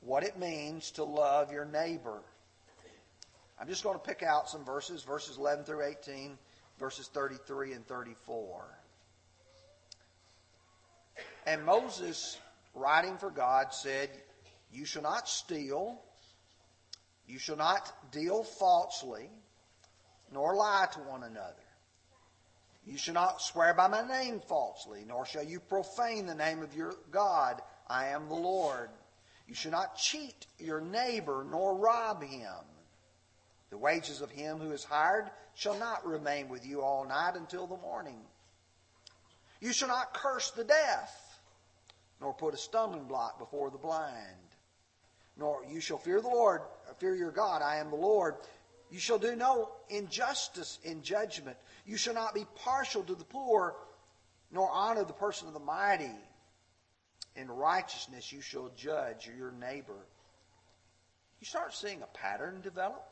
what 0.00 0.22
it 0.22 0.38
means 0.38 0.90
to 0.92 1.04
love 1.04 1.50
your 1.50 1.64
neighbor. 1.64 2.20
I'm 3.58 3.68
just 3.68 3.82
going 3.82 3.98
to 3.98 4.04
pick 4.04 4.22
out 4.22 4.48
some 4.48 4.64
verses, 4.64 5.02
verses 5.02 5.38
11 5.38 5.64
through 5.64 5.82
18, 5.82 6.36
verses 6.78 7.08
33 7.08 7.72
and 7.72 7.86
34. 7.86 8.64
And 11.46 11.64
Moses, 11.64 12.38
writing 12.74 13.16
for 13.16 13.30
God, 13.30 13.72
said, 13.72 14.10
You 14.72 14.84
shall 14.84 15.02
not 15.02 15.28
steal, 15.28 15.98
you 17.26 17.38
shall 17.38 17.56
not 17.56 18.12
deal 18.12 18.42
falsely, 18.42 19.30
nor 20.32 20.54
lie 20.54 20.86
to 20.92 20.98
one 21.00 21.22
another. 21.22 21.63
You 22.86 22.98
shall 22.98 23.14
not 23.14 23.40
swear 23.40 23.72
by 23.72 23.88
my 23.88 24.06
name 24.06 24.40
falsely, 24.40 25.04
nor 25.06 25.24
shall 25.24 25.42
you 25.42 25.58
profane 25.58 26.26
the 26.26 26.34
name 26.34 26.62
of 26.62 26.74
your 26.74 26.94
God. 27.10 27.62
I 27.88 28.08
am 28.08 28.28
the 28.28 28.34
Lord. 28.34 28.90
You 29.46 29.54
shall 29.54 29.72
not 29.72 29.96
cheat 29.96 30.46
your 30.58 30.80
neighbor, 30.80 31.46
nor 31.50 31.76
rob 31.76 32.22
him. 32.22 32.64
The 33.70 33.78
wages 33.78 34.20
of 34.20 34.30
him 34.30 34.58
who 34.58 34.72
is 34.72 34.84
hired 34.84 35.30
shall 35.54 35.78
not 35.78 36.06
remain 36.06 36.48
with 36.48 36.66
you 36.66 36.82
all 36.82 37.04
night 37.04 37.36
until 37.36 37.66
the 37.66 37.76
morning. 37.76 38.20
You 39.60 39.72
shall 39.72 39.88
not 39.88 40.14
curse 40.14 40.50
the 40.50 40.64
deaf, 40.64 41.40
nor 42.20 42.34
put 42.34 42.54
a 42.54 42.58
stumbling 42.58 43.04
block 43.04 43.38
before 43.38 43.70
the 43.70 43.78
blind. 43.78 44.36
Nor 45.36 45.64
you 45.64 45.80
shall 45.80 45.98
fear 45.98 46.20
the 46.20 46.28
Lord, 46.28 46.62
fear 46.98 47.14
your 47.14 47.32
God. 47.32 47.62
I 47.62 47.76
am 47.76 47.90
the 47.90 47.96
Lord. 47.96 48.36
You 48.90 48.98
shall 48.98 49.18
do 49.18 49.34
no 49.34 49.70
injustice 49.88 50.78
in 50.84 51.02
judgment. 51.02 51.56
You 51.84 51.96
shall 51.96 52.14
not 52.14 52.34
be 52.34 52.46
partial 52.56 53.02
to 53.02 53.14
the 53.14 53.24
poor, 53.24 53.74
nor 54.52 54.70
honor 54.70 55.04
the 55.04 55.12
person 55.12 55.48
of 55.48 55.54
the 55.54 55.60
mighty. 55.60 56.10
In 57.36 57.50
righteousness 57.50 58.32
you 58.32 58.40
shall 58.40 58.70
judge 58.76 59.28
your 59.36 59.52
neighbor. 59.52 60.06
You 61.40 61.46
start 61.46 61.74
seeing 61.74 62.02
a 62.02 62.06
pattern 62.06 62.60
develop. 62.62 63.04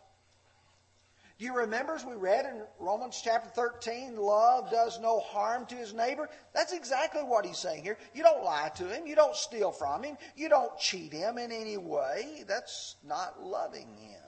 Do 1.39 1.47
you 1.47 1.57
remember 1.57 1.95
as 1.95 2.05
we 2.05 2.15
read 2.15 2.45
in 2.45 2.63
Romans 2.79 3.21
chapter 3.25 3.49
13, 3.49 4.17
love 4.17 4.71
does 4.71 5.01
no 5.01 5.19
harm 5.19 5.67
to 5.67 5.75
his 5.75 5.93
neighbor? 5.93 6.29
That's 6.55 6.73
exactly 6.73 7.23
what 7.23 7.45
he's 7.45 7.59
saying 7.59 7.83
here. 7.83 7.99
You 8.15 8.23
don't 8.23 8.45
lie 8.45 8.71
to 8.77 8.85
him. 8.85 9.07
You 9.09 9.17
don't 9.17 9.35
steal 9.35 9.73
from 9.73 10.05
him. 10.05 10.17
You 10.37 10.49
don't 10.49 10.79
cheat 10.79 11.13
him 11.13 11.39
in 11.39 11.51
any 11.51 11.77
way. 11.77 12.45
That's 12.47 12.95
not 13.05 13.43
loving 13.43 13.93
him 13.97 14.22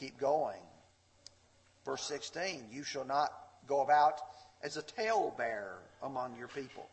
keep 0.00 0.18
going. 0.18 0.58
Verse 1.84 2.02
16 2.04 2.64
You 2.72 2.82
shall 2.82 3.04
not 3.04 3.30
go 3.68 3.82
about 3.82 4.20
as 4.62 4.76
a 4.76 4.82
talebearer 4.82 5.78
among 6.02 6.36
your 6.36 6.48
people. 6.48 6.88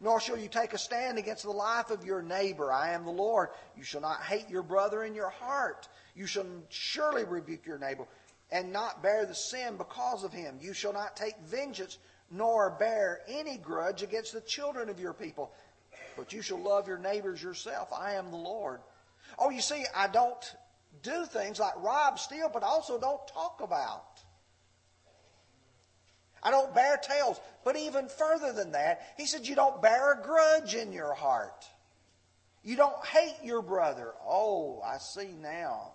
Nor 0.00 0.20
shall 0.20 0.36
you 0.36 0.48
take 0.48 0.72
a 0.72 0.78
stand 0.78 1.16
against 1.16 1.44
the 1.44 1.50
life 1.50 1.90
of 1.90 2.04
your 2.04 2.22
neighbor. 2.22 2.72
I 2.72 2.90
am 2.90 3.04
the 3.04 3.12
Lord. 3.12 3.50
You 3.76 3.84
shall 3.84 4.00
not 4.00 4.20
hate 4.22 4.50
your 4.50 4.64
brother 4.64 5.04
in 5.04 5.14
your 5.14 5.30
heart. 5.30 5.88
You 6.16 6.26
shall 6.26 6.46
surely 6.70 7.24
rebuke 7.24 7.64
your 7.66 7.78
neighbor 7.78 8.06
and 8.50 8.72
not 8.72 9.02
bear 9.02 9.24
the 9.26 9.34
sin 9.34 9.76
because 9.76 10.24
of 10.24 10.32
him. 10.32 10.58
You 10.60 10.74
shall 10.74 10.92
not 10.92 11.16
take 11.16 11.38
vengeance 11.46 11.98
nor 12.32 12.70
bear 12.70 13.20
any 13.28 13.58
grudge 13.58 14.02
against 14.02 14.32
the 14.32 14.40
children 14.40 14.88
of 14.88 14.98
your 14.98 15.12
people. 15.12 15.52
But 16.16 16.32
you 16.32 16.42
shall 16.42 16.58
love 16.60 16.88
your 16.88 16.98
neighbors 16.98 17.42
yourself. 17.42 17.92
I 17.92 18.14
am 18.14 18.30
the 18.30 18.36
Lord. 18.36 18.80
Oh, 19.38 19.50
you 19.50 19.60
see, 19.60 19.84
I 19.94 20.08
don't 20.08 20.54
do 21.02 21.24
things 21.26 21.58
like 21.58 21.74
rob, 21.82 22.18
steal, 22.18 22.50
but 22.52 22.62
also 22.62 22.98
don't 22.98 23.26
talk 23.28 23.60
about. 23.62 24.22
I 26.42 26.50
don't 26.50 26.74
bear 26.74 26.96
tales. 26.96 27.40
But 27.64 27.76
even 27.76 28.08
further 28.08 28.52
than 28.52 28.72
that, 28.72 29.02
he 29.16 29.26
said, 29.26 29.46
You 29.46 29.54
don't 29.54 29.80
bear 29.80 30.12
a 30.12 30.22
grudge 30.22 30.74
in 30.74 30.92
your 30.92 31.14
heart. 31.14 31.64
You 32.62 32.76
don't 32.76 33.04
hate 33.04 33.36
your 33.42 33.62
brother. 33.62 34.12
Oh, 34.26 34.80
I 34.84 34.98
see 34.98 35.34
now. 35.40 35.92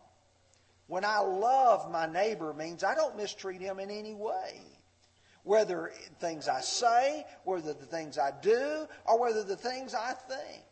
When 0.87 1.03
I 1.03 1.19
love 1.19 1.91
my 1.91 2.05
neighbor 2.05 2.53
means 2.53 2.83
I 2.83 2.95
don't 2.95 3.17
mistreat 3.17 3.61
him 3.61 3.79
in 3.79 3.89
any 3.89 4.13
way. 4.13 4.61
Whether 5.43 5.91
things 6.19 6.47
I 6.47 6.61
say, 6.61 7.25
whether 7.43 7.73
the 7.73 7.85
things 7.85 8.17
I 8.17 8.31
do, 8.41 8.85
or 9.05 9.19
whether 9.19 9.43
the 9.43 9.55
things 9.55 9.93
I 9.93 10.13
think. 10.13 10.63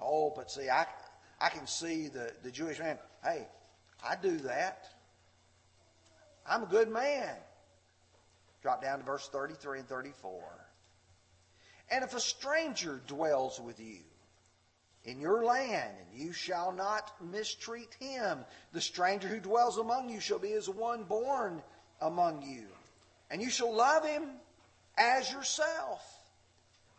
Oh, 0.00 0.32
but 0.34 0.50
see, 0.50 0.68
I, 0.68 0.86
I 1.40 1.48
can 1.48 1.66
see 1.66 2.08
the, 2.08 2.32
the 2.42 2.50
Jewish 2.50 2.78
man, 2.78 2.98
hey, 3.22 3.46
I 4.04 4.16
do 4.16 4.38
that. 4.38 4.88
I'm 6.46 6.62
a 6.62 6.66
good 6.66 6.88
man. 6.88 7.34
Drop 8.62 8.82
down 8.82 8.98
to 8.98 9.04
verse 9.04 9.28
33 9.28 9.80
and 9.80 9.88
34. 9.88 10.42
And 11.90 12.04
if 12.04 12.14
a 12.14 12.20
stranger 12.20 13.00
dwells 13.06 13.60
with 13.60 13.80
you 13.80 14.00
in 15.04 15.20
your 15.20 15.44
land, 15.44 15.94
and 16.10 16.20
you 16.20 16.32
shall 16.32 16.72
not 16.72 17.12
mistreat 17.32 17.94
him, 17.98 18.44
the 18.72 18.80
stranger 18.80 19.28
who 19.28 19.40
dwells 19.40 19.78
among 19.78 20.10
you 20.10 20.20
shall 20.20 20.38
be 20.38 20.52
as 20.52 20.68
one 20.68 21.04
born 21.04 21.62
among 22.00 22.42
you. 22.42 22.66
And 23.30 23.40
you 23.40 23.50
shall 23.50 23.74
love 23.74 24.04
him 24.04 24.24
as 24.96 25.30
yourself. 25.32 26.02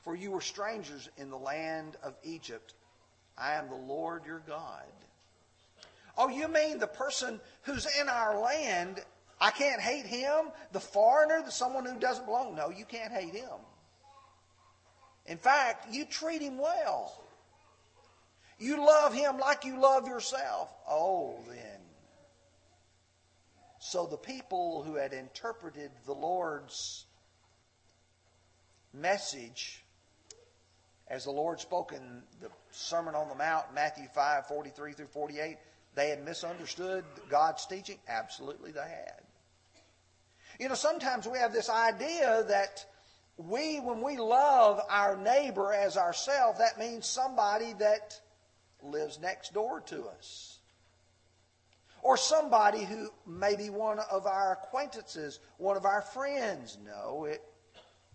For 0.04 0.16
you 0.16 0.32
were 0.32 0.42
strangers 0.42 1.10
in 1.18 1.30
the 1.30 1.38
land 1.38 1.98
of 2.02 2.16
Egypt. 2.24 2.74
I 3.40 3.54
am 3.54 3.70
the 3.70 3.76
Lord 3.76 4.26
your 4.26 4.42
God. 4.48 4.84
Oh, 6.18 6.28
you 6.28 6.48
mean 6.48 6.80
the 6.80 6.88
person 6.88 7.40
who's 7.64 7.88
in 8.00 8.10
our 8.10 8.42
land 8.42 9.02
I 9.42 9.52
can't 9.52 9.80
hate 9.80 10.06
him, 10.06 10.52
the 10.74 10.80
foreigner, 10.80 11.42
the 11.44 11.52
someone 11.52 11.86
who 11.86 11.98
doesn't 11.98 12.26
belong. 12.26 12.56
No, 12.56 12.70
you 12.70 12.86
can't 12.86 13.14
hate 13.14 13.34
him. 13.34 13.58
In 15.26 15.38
fact, 15.38 15.94
you 15.94 16.06
treat 16.06 16.42
him 16.42 16.58
well. 16.58 17.24
You 18.58 18.86
love 18.86 19.14
him 19.14 19.38
like 19.38 19.64
you 19.64 19.80
love 19.80 20.08
yourself. 20.08 20.70
Oh, 20.90 21.38
then. 21.48 21.80
So 23.80 24.06
the 24.06 24.18
people 24.18 24.84
who 24.84 24.96
had 24.96 25.14
interpreted 25.14 25.92
the 26.06 26.14
Lord's 26.14 27.06
message 28.94 29.86
as 31.08 31.24
the 31.24 31.32
Lord 31.32 31.62
spoke 31.62 31.94
in 31.94 32.24
the 32.42 32.50
Sermon 32.72 33.16
on 33.16 33.30
the 33.30 33.36
Mount, 33.36 33.74
Matthew 33.74 34.08
5 34.14 34.48
43 34.48 34.94
through 34.94 35.08
48, 35.08 35.58
they 35.96 36.10
had 36.10 36.24
misunderstood 36.24 37.04
God's 37.30 37.66
teaching? 37.66 37.98
Absolutely, 38.08 38.72
they 38.72 38.82
had. 38.82 39.22
You 40.60 40.70
know, 40.70 40.76
sometimes 40.76 41.28
we 41.28 41.40
have 41.40 41.54
this 41.54 41.70
idea 41.70 42.44
that 42.48 42.86
we, 43.38 43.80
when 43.80 44.02
we 44.02 44.18
love 44.18 44.82
our 44.90 45.16
neighbor 45.16 45.74
as 45.74 45.96
ourselves, 45.96 46.60
that 46.60 46.78
means 46.78 47.06
somebody 47.06 47.74
that 47.80 48.20
lives 48.84 49.20
next 49.20 49.54
door 49.54 49.82
to 49.82 50.06
us. 50.18 50.60
Or 52.02 52.18
somebody 52.18 52.84
who 52.84 53.10
may 53.26 53.56
be 53.56 53.70
one 53.70 54.00
of 54.12 54.26
our 54.26 54.54
acquaintances, 54.54 55.40
one 55.58 55.78
of 55.78 55.86
our 55.86 56.02
friends. 56.02 56.78
No, 56.86 57.26
it 57.26 57.42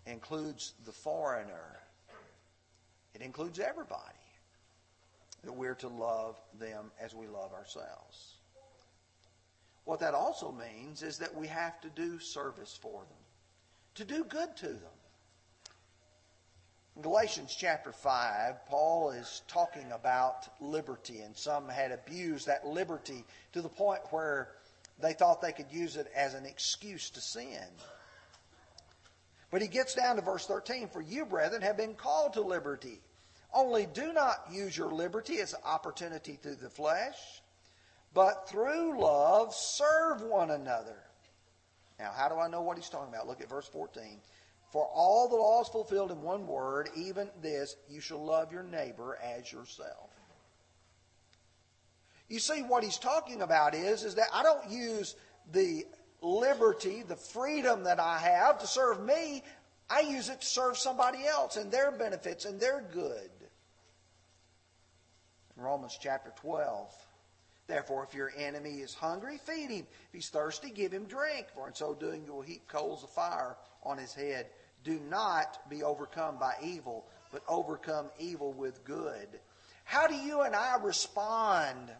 includes 0.05 0.73
the 0.85 0.91
foreigner. 0.91 1.79
It 3.13 3.21
includes 3.21 3.59
everybody. 3.59 4.01
That 5.45 5.53
we're 5.53 5.75
to 5.75 5.87
love 5.87 6.39
them 6.59 6.91
as 6.99 7.13
we 7.13 7.27
love 7.27 7.53
ourselves. 7.53 8.35
What 9.85 9.99
that 9.99 10.15
also 10.15 10.51
means 10.51 11.03
is 11.03 11.19
that 11.19 11.35
we 11.35 11.47
have 11.47 11.79
to 11.81 11.89
do 11.89 12.19
service 12.19 12.77
for 12.81 13.01
them, 13.01 13.23
to 13.95 14.05
do 14.05 14.23
good 14.23 14.57
to 14.57 14.67
them. 14.67 14.95
In 16.95 17.01
Galatians 17.01 17.55
chapter 17.55 17.91
5, 17.91 18.65
Paul 18.67 19.11
is 19.11 19.43
talking 19.47 19.91
about 19.91 20.47
liberty, 20.59 21.19
and 21.19 21.35
some 21.35 21.69
had 21.69 21.91
abused 21.91 22.47
that 22.47 22.65
liberty 22.65 23.23
to 23.53 23.61
the 23.61 23.69
point 23.69 24.01
where 24.11 24.49
they 24.99 25.13
thought 25.13 25.41
they 25.41 25.51
could 25.51 25.71
use 25.71 25.97
it 25.97 26.07
as 26.15 26.33
an 26.33 26.45
excuse 26.45 27.09
to 27.11 27.21
sin. 27.21 27.67
But 29.51 29.61
he 29.61 29.67
gets 29.67 29.93
down 29.93 30.15
to 30.15 30.21
verse 30.21 30.45
13 30.47 30.87
For 30.87 31.01
you, 31.01 31.25
brethren, 31.25 31.61
have 31.61 31.77
been 31.77 31.93
called 31.93 32.33
to 32.33 32.41
liberty. 32.41 33.01
Only 33.53 33.87
do 33.93 34.11
not 34.13 34.47
use 34.51 34.77
your 34.77 34.91
liberty 34.91 35.39
as 35.39 35.55
opportunity 35.63 36.37
through 36.41 36.55
the 36.55 36.69
flesh, 36.69 37.41
but 38.13 38.49
through 38.49 38.99
love 38.99 39.53
serve 39.53 40.21
one 40.21 40.51
another. 40.51 40.97
Now, 41.99 42.11
how 42.15 42.27
do 42.27 42.35
I 42.35 42.47
know 42.47 42.61
what 42.61 42.77
he's 42.77 42.89
talking 42.89 43.13
about? 43.13 43.27
Look 43.27 43.41
at 43.41 43.49
verse 43.49 43.67
14. 43.67 44.19
For 44.71 44.85
all 44.93 45.29
the 45.29 45.35
law 45.35 45.61
is 45.61 45.69
fulfilled 45.69 46.11
in 46.11 46.21
one 46.21 46.47
word, 46.47 46.89
even 46.97 47.29
this, 47.41 47.77
you 47.89 48.01
shall 48.01 48.23
love 48.23 48.51
your 48.51 48.63
neighbor 48.63 49.17
as 49.23 49.51
yourself. 49.51 50.09
You 52.27 52.39
see, 52.39 52.61
what 52.61 52.83
he's 52.83 52.97
talking 52.97 53.41
about 53.41 53.75
is, 53.75 54.03
is 54.03 54.15
that 54.15 54.27
I 54.33 54.43
don't 54.43 54.69
use 54.69 55.15
the 55.51 55.85
liberty, 56.21 57.03
the 57.03 57.15
freedom 57.15 57.83
that 57.83 57.99
I 57.99 58.17
have 58.17 58.59
to 58.59 58.67
serve 58.67 59.03
me. 59.05 59.43
I 59.89 60.01
use 60.01 60.29
it 60.29 60.41
to 60.41 60.47
serve 60.47 60.77
somebody 60.77 61.25
else 61.25 61.57
and 61.57 61.71
their 61.71 61.91
benefits 61.91 62.45
and 62.45 62.59
their 62.59 62.81
good. 62.91 63.29
In 65.55 65.63
Romans 65.63 65.97
chapter 66.01 66.33
12, 66.41 66.91
Therefore, 67.67 68.03
if 68.03 68.13
your 68.13 68.31
enemy 68.37 68.81
is 68.81 68.93
hungry, 68.93 69.39
feed 69.43 69.71
him. 69.71 69.87
If 70.07 70.13
he's 70.13 70.29
thirsty, 70.29 70.69
give 70.69 70.91
him 70.91 71.05
drink. 71.05 71.47
For 71.53 71.67
in 71.67 71.73
so 71.73 71.95
doing, 71.95 72.23
you 72.25 72.33
will 72.33 72.41
heap 72.41 72.67
coals 72.67 73.03
of 73.03 73.09
fire 73.09 73.57
on 73.83 73.97
his 73.97 74.13
head. 74.13 74.47
Do 74.83 74.99
not 75.09 75.67
be 75.69 75.81
overcome 75.81 76.37
by 76.37 76.53
evil, 76.61 77.07
but 77.31 77.41
overcome 77.47 78.09
evil 78.19 78.53
with 78.53 78.85
good. 78.85 79.27
How 79.83 80.05
do 80.05 80.13
you 80.13 80.41
and 80.41 80.55
I 80.55 80.77
respond 80.81 81.91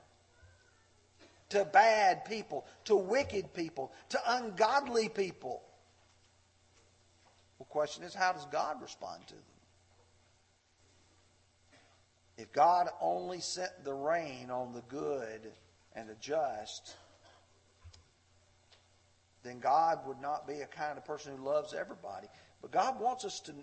to 1.50 1.66
bad 1.66 2.26
people, 2.26 2.66
to 2.86 2.96
wicked 2.96 3.54
people, 3.54 3.92
to 4.10 4.20
ungodly 4.28 5.10
people? 5.10 5.64
Well, 7.58 7.68
question 7.70 8.04
is, 8.04 8.14
how 8.14 8.34
does 8.34 8.46
God 8.48 8.82
respond 8.82 9.26
to 9.28 9.34
them? 9.34 9.44
If 12.38 12.52
God 12.52 12.90
only 13.00 13.40
sent 13.40 13.72
the 13.84 13.94
rain 13.94 14.50
on 14.52 14.74
the 14.74 14.82
good 14.90 15.52
and 15.96 16.10
the 16.10 16.16
just, 16.16 16.96
then 19.44 19.60
God 19.60 20.00
would 20.06 20.20
not 20.20 20.48
be 20.48 20.60
a 20.60 20.68
kind 20.68 20.98
of 20.98 21.06
person 21.06 21.38
who 21.38 21.46
loves 21.46 21.74
everybody. 21.74 22.28
But 22.62 22.72
God 22.72 23.00
wants 23.00 23.24
us 23.24 23.40
to 23.42 23.54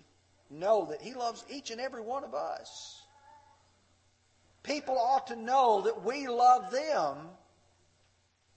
know 0.49 0.87
that 0.89 1.01
He 1.01 1.13
loves 1.13 1.45
each 1.49 1.69
and 1.69 1.79
every 1.79 2.01
one 2.01 2.23
of 2.23 2.33
us. 2.33 3.01
People 4.63 4.97
ought 4.97 5.27
to 5.27 5.35
know 5.35 5.81
that 5.81 6.03
we 6.03 6.27
love 6.27 6.71
them 6.71 7.17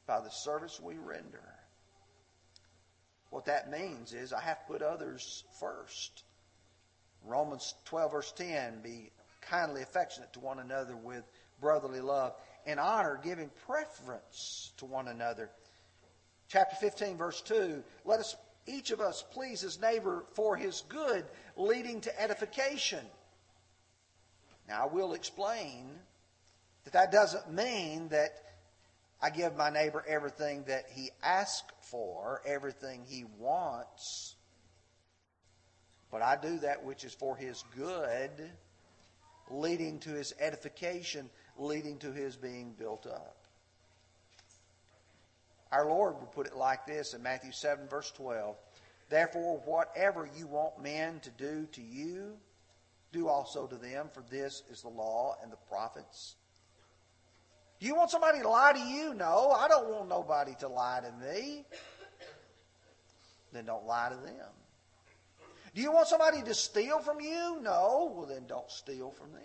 by 0.07 0.21
the 0.21 0.31
service 0.31 0.81
we 0.81 0.95
render. 0.97 1.56
What 3.31 3.47
that 3.47 3.71
means 3.71 4.13
is 4.13 4.33
I 4.33 4.41
have 4.41 4.67
to 4.67 4.73
put 4.73 4.83
others 4.83 5.45
first. 5.59 6.25
Romans 7.25 7.75
12, 7.87 8.13
verse 8.13 8.33
10 8.33 8.81
be 8.83 9.11
kindly 9.41 9.83
affectionate 9.83 10.33
to 10.35 10.41
one 10.41 10.59
another 10.59 10.97
with 10.97 11.25
brotherly 11.61 12.01
love. 12.01 12.35
and 12.67 12.81
honor, 12.81 13.21
giving 13.23 13.51
preference 13.67 14.73
to 14.77 14.85
one 14.85 15.09
another. 15.09 15.51
Chapter 16.49 16.77
15, 16.77 17.17
verse 17.17 17.41
2 17.43 17.83
let 18.05 18.21
us, 18.21 18.37
each 18.67 18.91
of 18.91 19.01
us, 19.01 19.25
please 19.31 19.61
his 19.61 19.81
neighbor 19.81 20.25
for 20.35 20.57
his 20.57 20.83
good, 20.89 21.25
leading 21.57 22.01
to 22.03 22.21
edification. 22.21 23.05
Now, 24.69 24.85
I 24.85 24.93
will 24.93 25.15
explain 25.15 25.89
that 26.85 26.93
that 26.93 27.13
doesn't 27.13 27.53
mean 27.53 28.09
that 28.09 28.31
I 29.21 29.31
give 29.31 29.57
my 29.57 29.71
neighbor 29.71 30.05
everything 30.07 30.65
that 30.65 30.87
he 30.91 31.11
asks 31.23 31.73
for, 31.81 32.43
everything 32.45 33.05
he 33.07 33.25
wants. 33.39 34.37
But 36.11 36.23
I 36.23 36.37
do 36.37 36.59
that 36.59 36.85
which 36.85 37.05
is 37.05 37.15
for 37.15 37.37
his 37.37 37.65
good 37.75 38.51
leading 39.51 39.99
to 40.01 40.11
his 40.11 40.35
edification, 40.41 41.31
leading 41.57 41.99
to 41.99 42.13
his 42.13 42.37
being 42.37 42.75
built 42.79 43.07
up. 43.07 43.37
Our 45.73 45.87
Lord 45.87 46.21
would 46.21 46.33
put 46.33 46.47
it 46.47 46.57
like 46.57 46.87
this 46.87 47.15
in 47.15 47.23
Matthew 47.23 47.53
7, 47.53 47.89
verse 47.89 48.11
12 48.13 48.57
Therefore, 49.09 49.61
whatever 49.65 50.29
you 50.37 50.47
want 50.47 50.83
men 50.83 51.21
to 51.21 51.31
do 51.31 51.67
to 51.73 51.83
you, 51.83 52.37
do 53.13 53.29
also 53.29 53.67
to 53.67 53.77
them, 53.77 54.09
for 54.13 54.25
this 54.31 54.63
is 54.71 54.83
the 54.83 54.89
law 54.89 55.37
and 55.43 55.53
the 55.53 55.57
prophets. 55.69 56.35
Do 57.79 57.87
you 57.87 57.95
want 57.95 58.11
somebody 58.11 58.41
to 58.41 58.49
lie 58.49 58.73
to 58.73 58.81
you? 58.81 59.15
No, 59.15 59.51
I 59.51 59.69
don't 59.69 59.91
want 59.91 60.09
nobody 60.09 60.55
to 60.61 60.69
lie 60.69 61.01
to 61.01 61.27
me. 61.27 61.65
Then 63.53 63.67
don't 63.67 63.87
lie 63.87 64.09
to 64.09 64.17
them. 64.17 64.51
Do 65.75 65.83
you 65.83 65.93
want 65.93 66.09
somebody 66.09 66.43
to 66.43 66.55
steal 66.55 67.01
from 67.01 67.21
you? 67.21 67.59
No. 67.61 68.13
Well, 68.17 68.27
then 68.27 68.47
don't 68.47 68.71
steal 68.71 69.11
from 69.11 69.33
them. 69.33 69.43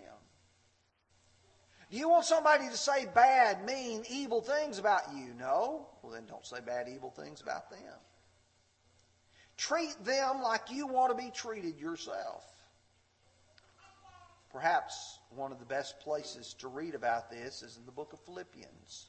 Do 1.90 1.98
you 1.98 2.08
want 2.08 2.24
somebody 2.24 2.70
to 2.70 2.76
say 2.76 3.04
bad, 3.14 3.66
mean, 3.66 4.04
evil 4.08 4.40
things 4.40 4.78
about 4.78 5.14
you? 5.14 5.34
No. 5.38 5.88
Well, 6.02 6.12
then 6.12 6.24
don't 6.24 6.46
say 6.46 6.56
bad, 6.64 6.88
evil 6.88 7.10
things 7.10 7.42
about 7.42 7.70
them. 7.70 7.78
Treat 9.58 9.94
them 10.02 10.40
like 10.40 10.70
you 10.70 10.86
want 10.86 11.16
to 11.16 11.22
be 11.22 11.30
treated 11.30 11.78
yourself. 11.78 12.44
Perhaps 14.52 15.18
one 15.30 15.50
of 15.50 15.58
the 15.58 15.64
best 15.64 15.98
places 16.00 16.54
to 16.58 16.68
read 16.68 16.94
about 16.94 17.30
this 17.30 17.62
is 17.62 17.78
in 17.78 17.86
the 17.86 17.92
book 17.92 18.12
of 18.12 18.20
Philippians. 18.20 19.06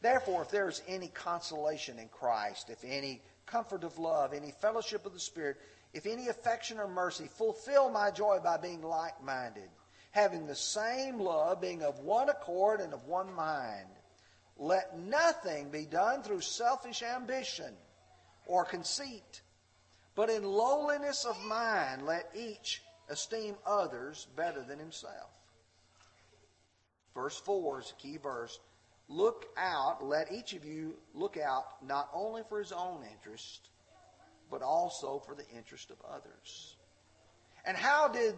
Therefore, 0.00 0.42
if 0.42 0.50
there 0.50 0.68
is 0.68 0.82
any 0.86 1.08
consolation 1.08 1.98
in 1.98 2.08
Christ, 2.08 2.70
if 2.70 2.84
any 2.84 3.22
comfort 3.44 3.82
of 3.82 3.98
love, 3.98 4.32
any 4.32 4.52
fellowship 4.52 5.04
of 5.04 5.12
the 5.12 5.20
Spirit, 5.20 5.56
if 5.92 6.06
any 6.06 6.28
affection 6.28 6.78
or 6.78 6.86
mercy, 6.86 7.28
fulfill 7.36 7.90
my 7.90 8.10
joy 8.10 8.38
by 8.42 8.56
being 8.56 8.82
like 8.82 9.22
minded, 9.22 9.68
having 10.12 10.46
the 10.46 10.54
same 10.54 11.18
love, 11.18 11.60
being 11.60 11.82
of 11.82 11.98
one 11.98 12.28
accord 12.28 12.80
and 12.80 12.94
of 12.94 13.06
one 13.06 13.32
mind. 13.34 13.88
Let 14.56 14.98
nothing 14.98 15.70
be 15.70 15.86
done 15.86 16.22
through 16.22 16.42
selfish 16.42 17.02
ambition 17.02 17.74
or 18.46 18.64
conceit, 18.64 19.42
but 20.14 20.30
in 20.30 20.44
lowliness 20.44 21.24
of 21.24 21.42
mind, 21.44 22.06
let 22.06 22.30
each 22.34 22.82
esteem 23.10 23.56
others 23.66 24.26
better 24.36 24.62
than 24.62 24.78
himself. 24.78 25.30
Verse 27.14 27.38
4 27.40 27.80
is 27.80 27.92
a 27.96 28.00
key 28.00 28.16
verse. 28.16 28.58
Look 29.08 29.46
out, 29.56 30.04
let 30.04 30.30
each 30.32 30.52
of 30.52 30.64
you 30.64 30.94
look 31.14 31.36
out 31.36 31.64
not 31.84 32.08
only 32.14 32.42
for 32.48 32.58
his 32.58 32.72
own 32.72 33.04
interest, 33.12 33.68
but 34.50 34.62
also 34.62 35.18
for 35.26 35.34
the 35.34 35.48
interest 35.56 35.90
of 35.90 35.96
others. 36.08 36.76
And 37.64 37.76
how 37.76 38.08
did 38.08 38.34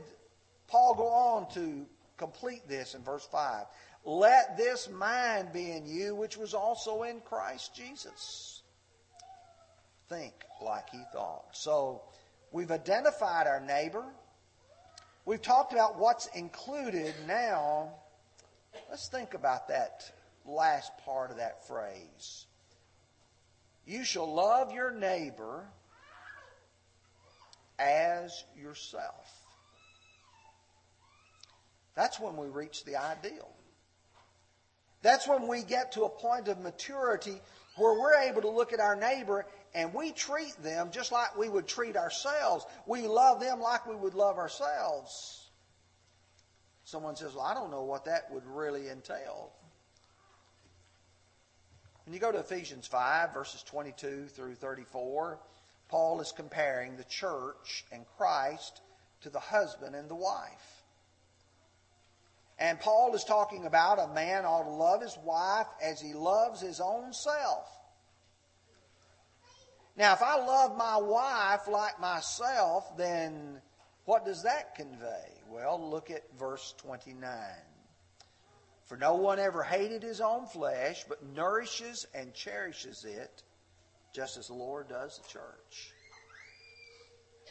Paul 0.69 0.95
go 0.95 1.07
on 1.09 1.51
to 1.55 1.87
complete 2.17 2.67
this 2.67 2.95
in 2.95 3.03
verse 3.03 3.27
5? 3.31 3.67
Let 4.05 4.57
this 4.57 4.89
mind 4.91 5.53
be 5.53 5.71
in 5.71 5.87
you, 5.87 6.15
which 6.15 6.37
was 6.37 6.55
also 6.55 7.03
in 7.03 7.21
Christ 7.21 7.75
Jesus. 7.75 8.63
think 10.09 10.35
like 10.61 10.91
he 10.91 11.03
thought. 11.13 11.45
So 11.53 12.03
we've 12.51 12.71
identified 12.71 13.47
our 13.47 13.61
neighbor. 13.61 14.05
We've 15.25 15.41
talked 15.41 15.73
about 15.73 15.99
what's 15.99 16.27
included. 16.35 17.15
Now, 17.27 17.91
let's 18.91 19.09
think 19.09 19.35
about 19.35 19.69
that 19.69 20.11
last 20.45 20.91
part 21.05 21.31
of 21.31 21.37
that 21.37 21.67
phrase. 21.67 22.47
You 23.87 24.05
shall 24.05 24.33
love 24.33 24.73
your 24.73 24.91
neighbor 24.91 25.65
as 27.79 28.45
yourself. 28.57 29.31
That's 31.95 32.19
when 32.19 32.37
we 32.37 32.49
reach 32.49 32.85
the 32.85 32.97
ideal. 32.97 33.51
That's 35.03 35.29
when 35.29 35.49
we 35.49 35.63
get 35.63 35.93
to 35.93 36.05
a 36.05 36.09
point 36.09 36.49
of 36.49 36.59
maturity 36.61 37.41
where 37.77 37.99
we're 37.99 38.23
able 38.23 38.43
to 38.43 38.51
look 38.51 38.73
at 38.73 38.81
our 38.81 38.97
neighbor 38.97 39.47
and 39.75 39.95
we 39.95 40.13
treat 40.13 40.55
them 40.63 40.91
just 40.91 41.13
like 41.13 41.37
we 41.37 41.49
would 41.49 41.67
treat 41.67 41.97
ourselves. 41.97 42.67
We 42.87 43.03
love 43.07 43.41
them 43.41 43.61
like 43.61 43.87
we 43.87 43.97
would 43.97 44.15
love 44.15 44.37
ourselves. 44.37 45.51
Someone 46.85 47.17
says, 47.17 47.35
Well, 47.35 47.45
I 47.45 47.55
don't 47.55 47.71
know 47.71 47.85
what 47.85 48.05
that 48.05 48.31
would 48.33 48.47
really 48.47 48.89
entail. 48.89 49.53
When 52.05 52.13
you 52.13 52.21
go 52.21 52.33
to 52.33 52.39
Ephesians 52.39 52.87
5, 52.87 53.33
verses 53.33 53.63
22 53.63 54.27
through 54.27 54.57
34, 54.57 55.39
Paul 55.89 56.21
is 56.21 56.33
comparing 56.33 56.97
the 56.97 57.05
church 57.05 57.85
and 57.93 58.05
Christ 58.19 58.81
to 59.23 59.31
the 59.31 59.41
husband 59.41 59.95
and 59.95 60.09
the 60.09 60.17
wife. 60.17 60.83
And 62.59 62.79
Paul 62.79 63.15
is 63.15 63.25
talking 63.25 63.67
about 63.67 63.99
a 63.99 64.13
man 64.13 64.45
ought 64.45 64.65
to 64.65 64.71
love 64.71 65.01
his 65.01 65.17
wife 65.25 65.67
as 65.83 66.01
he 66.01 66.13
loves 66.13 66.61
his 66.61 66.81
own 66.81 67.13
self. 67.13 67.67
Now, 69.97 70.15
if 70.15 70.23
I 70.23 70.37
love 70.37 70.77
my 70.77 70.97
wife 70.97 71.69
like 71.69 72.01
myself, 72.01 72.97
then 72.97 73.61
what 74.05 74.25
does 74.25 74.43
that 74.45 74.75
convey? 74.75 75.41
Well, 75.49 75.91
look 75.91 76.11
at 76.11 76.23
verse 76.39 76.75
29. 76.79 77.29
For 78.87 78.97
no 78.97 79.15
one 79.15 79.39
ever 79.39 79.63
hated 79.63 80.03
his 80.03 80.21
own 80.21 80.47
flesh, 80.47 81.05
but 81.09 81.23
nourishes 81.35 82.07
and 82.15 82.33
cherishes 82.35 83.05
it, 83.05 83.43
just 84.15 84.37
as 84.37 84.49
the 84.49 84.55
Lord 84.55 84.89
does 84.89 85.19
the 85.19 85.29
church. 85.29 85.93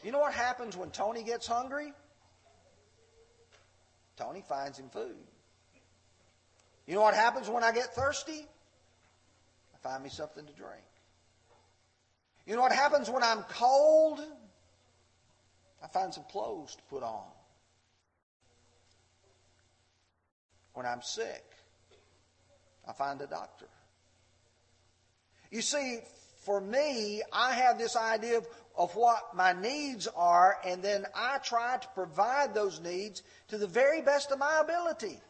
You 0.03 0.11
know 0.11 0.19
what 0.19 0.33
happens 0.33 0.75
when 0.75 0.89
Tony 0.89 1.23
gets 1.23 1.45
hungry? 1.45 1.93
Tony 4.17 4.43
finds 4.47 4.79
him 4.79 4.89
food. 4.89 5.15
You 6.87 6.95
know 6.95 7.01
what 7.01 7.13
happens 7.13 7.49
when 7.49 7.63
I 7.63 7.71
get 7.71 7.93
thirsty? 7.95 8.47
I 9.73 9.77
find 9.77 10.03
me 10.03 10.09
something 10.09 10.45
to 10.45 10.53
drink. 10.53 10.83
You 12.51 12.57
know 12.57 12.63
what 12.63 12.73
happens 12.73 13.09
when 13.09 13.23
I'm 13.23 13.43
cold? 13.43 14.19
I 15.81 15.87
find 15.87 16.13
some 16.13 16.25
clothes 16.25 16.75
to 16.75 16.83
put 16.89 17.01
on. 17.01 17.23
When 20.73 20.85
I'm 20.85 21.01
sick, 21.01 21.45
I 22.85 22.91
find 22.91 23.21
a 23.21 23.27
doctor. 23.27 23.67
You 25.49 25.61
see, 25.61 25.99
for 26.43 26.59
me, 26.59 27.21
I 27.31 27.53
have 27.53 27.77
this 27.77 27.95
idea 27.95 28.39
of, 28.39 28.47
of 28.77 28.97
what 28.97 29.33
my 29.33 29.53
needs 29.53 30.09
are, 30.13 30.57
and 30.65 30.83
then 30.83 31.05
I 31.15 31.37
try 31.37 31.77
to 31.77 31.87
provide 31.95 32.53
those 32.53 32.81
needs 32.81 33.23
to 33.47 33.57
the 33.57 33.65
very 33.65 34.01
best 34.01 34.29
of 34.29 34.39
my 34.39 34.59
ability. 34.61 35.21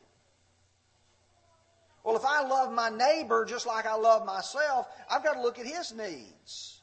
Well, 2.03 2.15
if 2.15 2.25
I 2.25 2.47
love 2.47 2.73
my 2.73 2.89
neighbor 2.89 3.45
just 3.45 3.67
like 3.67 3.85
I 3.85 3.93
love 3.93 4.25
myself, 4.25 4.87
I've 5.07 5.23
got 5.23 5.33
to 5.33 5.41
look 5.43 5.59
at 5.59 5.67
his 5.67 5.93
needs. 5.93 6.80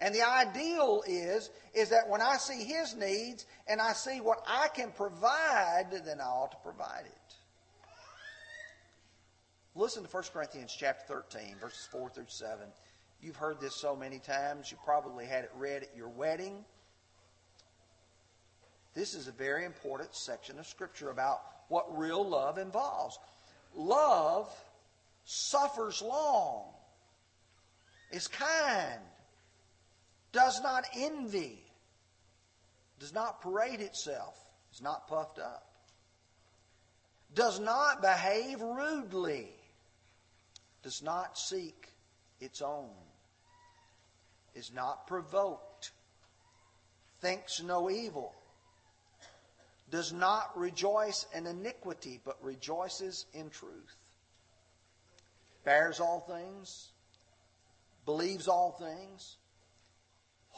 And 0.00 0.14
the 0.14 0.26
ideal 0.26 1.02
is, 1.06 1.50
is 1.74 1.90
that 1.90 2.08
when 2.08 2.22
I 2.22 2.36
see 2.36 2.64
his 2.64 2.96
needs 2.96 3.44
and 3.66 3.80
I 3.80 3.92
see 3.92 4.20
what 4.20 4.42
I 4.46 4.68
can 4.68 4.92
provide, 4.92 5.88
then 6.04 6.20
I 6.20 6.24
ought 6.24 6.52
to 6.52 6.56
provide 6.62 7.04
it. 7.04 7.34
Listen 9.74 10.02
to 10.02 10.08
1 10.08 10.22
Corinthians 10.32 10.74
chapter 10.76 11.24
13, 11.30 11.56
verses 11.60 11.86
4 11.92 12.08
through 12.08 12.24
7. 12.28 12.66
You've 13.22 13.36
heard 13.36 13.60
this 13.60 13.76
so 13.76 13.94
many 13.94 14.18
times. 14.18 14.70
You 14.70 14.78
probably 14.84 15.26
had 15.26 15.44
it 15.44 15.50
read 15.54 15.82
at 15.82 15.94
your 15.94 16.08
wedding. 16.08 16.64
This 18.94 19.14
is 19.14 19.28
a 19.28 19.32
very 19.32 19.64
important 19.64 20.14
section 20.14 20.58
of 20.58 20.66
Scripture 20.66 21.10
about 21.10 21.40
what 21.68 21.96
real 21.96 22.26
love 22.26 22.58
involves. 22.58 23.18
Love 23.76 24.48
suffers 25.24 26.02
long, 26.02 26.64
is 28.10 28.26
kind, 28.26 29.00
does 30.32 30.60
not 30.62 30.84
envy, 30.96 31.58
does 32.98 33.12
not 33.12 33.40
parade 33.40 33.80
itself, 33.80 34.38
is 34.72 34.80
not 34.80 35.08
puffed 35.08 35.38
up, 35.38 35.66
does 37.34 37.58
not 37.58 38.00
behave 38.00 38.60
rudely, 38.60 39.48
does 40.82 41.02
not 41.02 41.36
seek 41.38 41.88
its 42.40 42.62
own, 42.62 42.90
is 44.54 44.72
not 44.72 45.06
provoked, 45.06 45.92
thinks 47.20 47.62
no 47.62 47.90
evil, 47.90 48.34
does 49.90 50.12
not 50.12 50.56
rejoice 50.56 51.26
in 51.34 51.46
iniquity, 51.46 52.20
but 52.24 52.36
rejoices 52.42 53.26
in 53.34 53.50
truth, 53.50 53.96
bears 55.64 55.98
all 55.98 56.20
things, 56.20 56.90
believes 58.04 58.46
all 58.46 58.72
things 58.72 59.36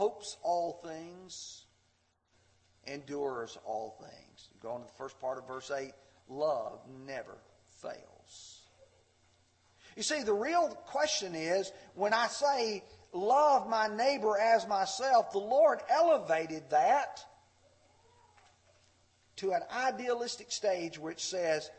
hopes 0.03 0.37
all 0.43 0.81
things, 0.85 1.65
endures 2.89 3.57
all 3.65 3.97
things. 4.01 4.49
Go 4.61 4.73
on 4.73 4.81
to 4.81 4.87
the 4.87 4.93
first 4.95 5.21
part 5.21 5.39
of 5.39 5.47
verse 5.47 5.71
8 5.71 5.93
love 6.29 6.81
never 7.07 7.37
fails. 7.81 8.63
You 9.97 10.03
see, 10.03 10.25
the 10.25 10.35
real 10.35 10.77
question 10.87 11.37
is 11.37 11.71
when 11.95 12.13
I 12.13 12.27
say 12.27 12.83
love 13.13 13.69
my 13.69 13.87
neighbor 13.87 14.37
as 14.37 14.67
myself, 14.67 15.31
the 15.31 15.39
Lord 15.39 15.79
elevated 15.89 16.65
that 16.71 17.25
to 19.37 19.53
an 19.53 19.63
idealistic 19.73 20.51
stage 20.51 20.99
which 20.99 21.23
says, 21.23 21.71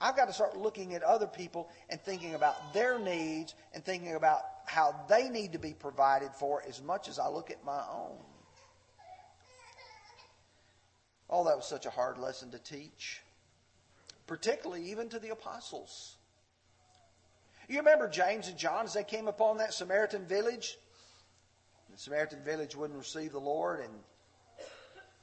I've 0.00 0.16
got 0.16 0.26
to 0.26 0.32
start 0.32 0.56
looking 0.56 0.94
at 0.94 1.02
other 1.02 1.26
people 1.26 1.68
and 1.90 2.00
thinking 2.00 2.34
about 2.34 2.72
their 2.72 2.98
needs 2.98 3.54
and 3.74 3.84
thinking 3.84 4.14
about 4.14 4.42
how 4.64 4.94
they 5.08 5.28
need 5.28 5.52
to 5.52 5.58
be 5.58 5.72
provided 5.72 6.30
for 6.34 6.62
as 6.68 6.80
much 6.82 7.08
as 7.08 7.18
I 7.18 7.28
look 7.28 7.50
at 7.50 7.64
my 7.64 7.82
own. 7.92 8.18
Oh, 11.30 11.44
that 11.44 11.56
was 11.56 11.66
such 11.66 11.84
a 11.84 11.90
hard 11.90 12.18
lesson 12.18 12.50
to 12.52 12.58
teach, 12.58 13.22
particularly 14.26 14.90
even 14.90 15.08
to 15.10 15.18
the 15.18 15.30
apostles. 15.30 16.16
You 17.68 17.78
remember 17.78 18.08
James 18.08 18.48
and 18.48 18.56
John 18.56 18.86
as 18.86 18.94
they 18.94 19.04
came 19.04 19.28
upon 19.28 19.58
that 19.58 19.74
Samaritan 19.74 20.24
village? 20.26 20.78
The 21.92 21.98
Samaritan 21.98 22.42
village 22.44 22.74
wouldn't 22.74 22.98
receive 22.98 23.32
the 23.32 23.40
Lord, 23.40 23.80
and 23.80 23.92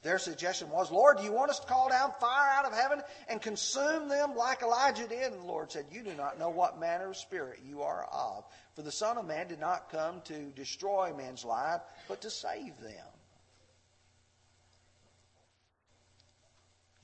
their 0.06 0.18
suggestion 0.18 0.70
was, 0.70 0.92
Lord, 0.92 1.18
do 1.18 1.24
you 1.24 1.32
want 1.32 1.50
us 1.50 1.58
to 1.58 1.66
call 1.66 1.88
down 1.88 2.12
fire 2.20 2.48
out 2.50 2.64
of 2.64 2.72
heaven 2.72 3.02
and 3.28 3.42
consume 3.42 4.08
them 4.08 4.36
like 4.36 4.62
Elijah 4.62 5.08
did? 5.08 5.32
And 5.32 5.42
the 5.42 5.46
Lord 5.46 5.72
said, 5.72 5.86
You 5.90 6.02
do 6.04 6.14
not 6.14 6.38
know 6.38 6.48
what 6.48 6.78
manner 6.78 7.10
of 7.10 7.16
spirit 7.16 7.58
you 7.66 7.82
are 7.82 8.04
of. 8.12 8.44
For 8.74 8.82
the 8.82 8.92
Son 8.92 9.18
of 9.18 9.26
Man 9.26 9.48
did 9.48 9.58
not 9.58 9.90
come 9.90 10.20
to 10.26 10.50
destroy 10.54 11.12
man's 11.16 11.44
life, 11.44 11.80
but 12.06 12.20
to 12.20 12.30
save 12.30 12.78
them. 12.80 13.15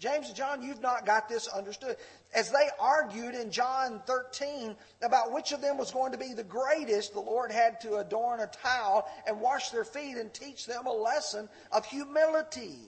James 0.03 0.27
and 0.27 0.37
John, 0.37 0.63
you've 0.63 0.81
not 0.81 1.07
got 1.07 1.29
this 1.29 1.47
understood. 1.47 1.97
As 2.35 2.51
they 2.51 2.69
argued 2.81 3.37
in 3.37 3.53
John 3.53 4.03
13 4.05 4.75
about 5.01 5.33
which 5.33 5.53
of 5.53 5.61
them 5.61 5.79
was 5.79 5.93
going 5.93 6.11
to 6.11 6.19
be 6.19 6.35
the 6.35 6.43
greatest, 6.43 7.13
the 7.13 7.21
Lord 7.21 7.53
had 7.53 7.81
to 7.83 7.99
adorn 7.99 8.41
a 8.41 8.49
towel 8.49 9.09
and 9.29 9.41
wash 9.41 9.71
their 9.71 9.85
feet 9.85 10.17
and 10.17 10.35
teach 10.35 10.67
them 10.67 10.87
a 10.87 10.93
lesson 10.93 11.49
of 11.71 11.87
humility. 11.87 12.81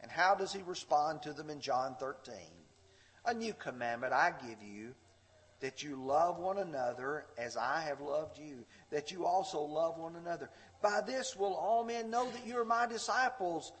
And 0.00 0.12
how 0.12 0.36
does 0.36 0.52
he 0.52 0.62
respond 0.62 1.22
to 1.22 1.32
them 1.32 1.50
in 1.50 1.58
John 1.60 1.96
13? 1.98 2.34
A 3.24 3.34
new 3.34 3.54
commandment 3.54 4.12
I 4.12 4.32
give 4.46 4.62
you 4.62 4.94
that 5.58 5.82
you 5.82 5.96
love 5.96 6.38
one 6.38 6.58
another 6.58 7.26
as 7.36 7.56
I 7.56 7.80
have 7.80 8.00
loved 8.00 8.38
you, 8.38 8.64
that 8.92 9.10
you 9.10 9.26
also 9.26 9.60
love 9.60 9.98
one 9.98 10.14
another. 10.14 10.50
By 10.80 11.00
this 11.04 11.34
will 11.34 11.54
all 11.54 11.82
men 11.82 12.10
know 12.10 12.30
that 12.30 12.46
you 12.46 12.60
are 12.60 12.64
my 12.64 12.86
disciples 12.86 13.72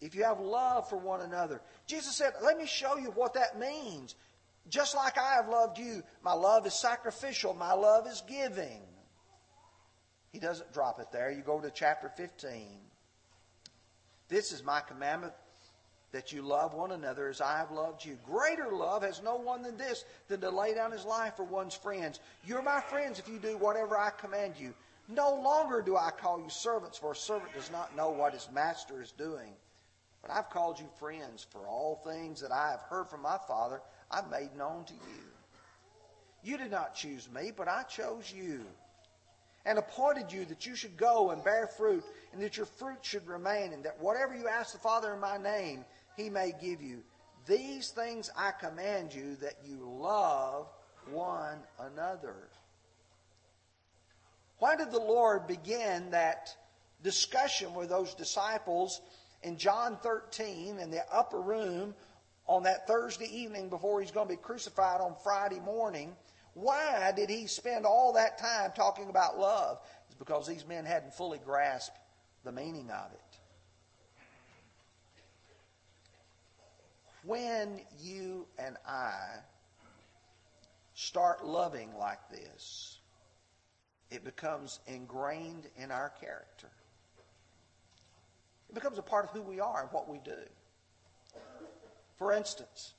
if 0.00 0.14
you 0.14 0.24
have 0.24 0.40
love 0.40 0.88
for 0.88 0.96
one 0.96 1.22
another. 1.22 1.60
Jesus 1.86 2.16
said, 2.16 2.32
Let 2.42 2.58
me 2.58 2.66
show 2.66 2.96
you 2.96 3.10
what 3.12 3.34
that 3.34 3.58
means. 3.58 4.14
Just 4.68 4.96
like 4.96 5.16
I 5.16 5.34
have 5.34 5.48
loved 5.48 5.78
you, 5.78 6.02
my 6.22 6.32
love 6.32 6.66
is 6.66 6.74
sacrificial, 6.74 7.54
my 7.54 7.72
love 7.72 8.06
is 8.08 8.22
giving. 8.28 8.82
He 10.32 10.40
doesn't 10.40 10.72
drop 10.72 11.00
it 11.00 11.06
there. 11.12 11.30
You 11.30 11.42
go 11.42 11.60
to 11.60 11.70
chapter 11.70 12.08
15. 12.08 12.78
This 14.28 14.52
is 14.52 14.64
my 14.64 14.80
commandment 14.80 15.32
that 16.12 16.32
you 16.32 16.42
love 16.42 16.74
one 16.74 16.92
another 16.92 17.28
as 17.28 17.40
I 17.40 17.58
have 17.58 17.70
loved 17.70 18.04
you. 18.04 18.18
Greater 18.24 18.70
love 18.72 19.02
has 19.02 19.22
no 19.22 19.36
one 19.36 19.62
than 19.62 19.76
this, 19.76 20.04
than 20.28 20.40
to 20.40 20.50
lay 20.50 20.74
down 20.74 20.90
his 20.90 21.04
life 21.04 21.36
for 21.36 21.44
one's 21.44 21.74
friends. 21.74 22.20
You're 22.44 22.62
my 22.62 22.80
friends 22.80 23.18
if 23.18 23.28
you 23.28 23.38
do 23.38 23.56
whatever 23.58 23.96
I 23.96 24.10
command 24.10 24.54
you. 24.58 24.74
No 25.08 25.34
longer 25.34 25.82
do 25.82 25.96
I 25.96 26.10
call 26.10 26.40
you 26.40 26.48
servants, 26.48 26.98
for 26.98 27.12
a 27.12 27.16
servant 27.16 27.54
does 27.54 27.70
not 27.70 27.94
know 27.96 28.10
what 28.10 28.32
his 28.32 28.48
master 28.52 29.00
is 29.00 29.12
doing. 29.12 29.52
But 30.26 30.34
I've 30.34 30.50
called 30.50 30.80
you 30.80 30.88
friends, 30.98 31.46
for 31.50 31.68
all 31.68 32.00
things 32.04 32.40
that 32.40 32.50
I 32.50 32.70
have 32.70 32.80
heard 32.80 33.06
from 33.08 33.22
my 33.22 33.38
Father 33.46 33.80
I've 34.10 34.28
made 34.28 34.56
known 34.56 34.84
to 34.84 34.92
you. 34.92 35.22
You 36.42 36.58
did 36.58 36.70
not 36.70 36.94
choose 36.94 37.28
me, 37.30 37.52
but 37.56 37.68
I 37.68 37.84
chose 37.84 38.32
you 38.32 38.64
and 39.64 39.78
appointed 39.78 40.32
you 40.32 40.44
that 40.46 40.66
you 40.66 40.74
should 40.74 40.96
go 40.96 41.30
and 41.30 41.44
bear 41.44 41.68
fruit, 41.68 42.04
and 42.32 42.40
that 42.42 42.56
your 42.56 42.66
fruit 42.66 42.98
should 43.02 43.26
remain, 43.26 43.72
and 43.72 43.84
that 43.84 44.00
whatever 44.00 44.34
you 44.34 44.48
ask 44.48 44.72
the 44.72 44.78
Father 44.78 45.14
in 45.14 45.20
my 45.20 45.36
name, 45.36 45.84
he 46.16 46.30
may 46.30 46.52
give 46.60 46.82
you. 46.82 47.02
These 47.46 47.90
things 47.90 48.30
I 48.36 48.50
command 48.50 49.14
you 49.14 49.36
that 49.36 49.58
you 49.64 49.78
love 50.00 50.68
one 51.10 51.58
another. 51.78 52.48
Why 54.58 54.76
did 54.76 54.90
the 54.90 54.98
Lord 54.98 55.46
begin 55.46 56.10
that 56.10 56.56
discussion 57.02 57.74
with 57.74 57.88
those 57.88 58.14
disciples 58.14 59.00
in 59.46 59.56
John 59.56 59.96
13 60.02 60.80
in 60.80 60.90
the 60.90 61.02
upper 61.10 61.40
room 61.40 61.94
on 62.48 62.64
that 62.64 62.88
Thursday 62.88 63.28
evening 63.32 63.68
before 63.68 64.00
he's 64.00 64.10
going 64.10 64.26
to 64.26 64.34
be 64.34 64.42
crucified 64.42 65.00
on 65.00 65.14
Friday 65.22 65.60
morning? 65.60 66.16
Why 66.54 67.12
did 67.14 67.30
he 67.30 67.46
spend 67.46 67.86
all 67.86 68.14
that 68.14 68.38
time 68.38 68.72
talking 68.74 69.08
about 69.08 69.38
love? 69.38 69.78
It's 70.06 70.16
because 70.18 70.48
these 70.48 70.66
men 70.66 70.84
hadn't 70.84 71.14
fully 71.14 71.38
grasped 71.38 71.96
the 72.42 72.50
meaning 72.50 72.90
of 72.90 73.12
it. 73.12 73.20
When 77.22 77.80
you 78.00 78.48
and 78.58 78.76
I 78.86 79.14
start 80.94 81.44
loving 81.44 81.94
like 81.96 82.30
this, 82.30 82.98
it 84.10 84.24
becomes 84.24 84.80
ingrained 84.88 85.68
in 85.76 85.92
our 85.92 86.10
character. 86.20 86.70
It 88.68 88.74
becomes 88.74 88.98
a 88.98 89.02
part 89.02 89.24
of 89.24 89.30
who 89.30 89.42
we 89.42 89.60
are 89.60 89.82
and 89.82 89.90
what 89.92 90.08
we 90.08 90.18
do. 90.18 90.38
For 92.18 92.32
instance, 92.32 92.94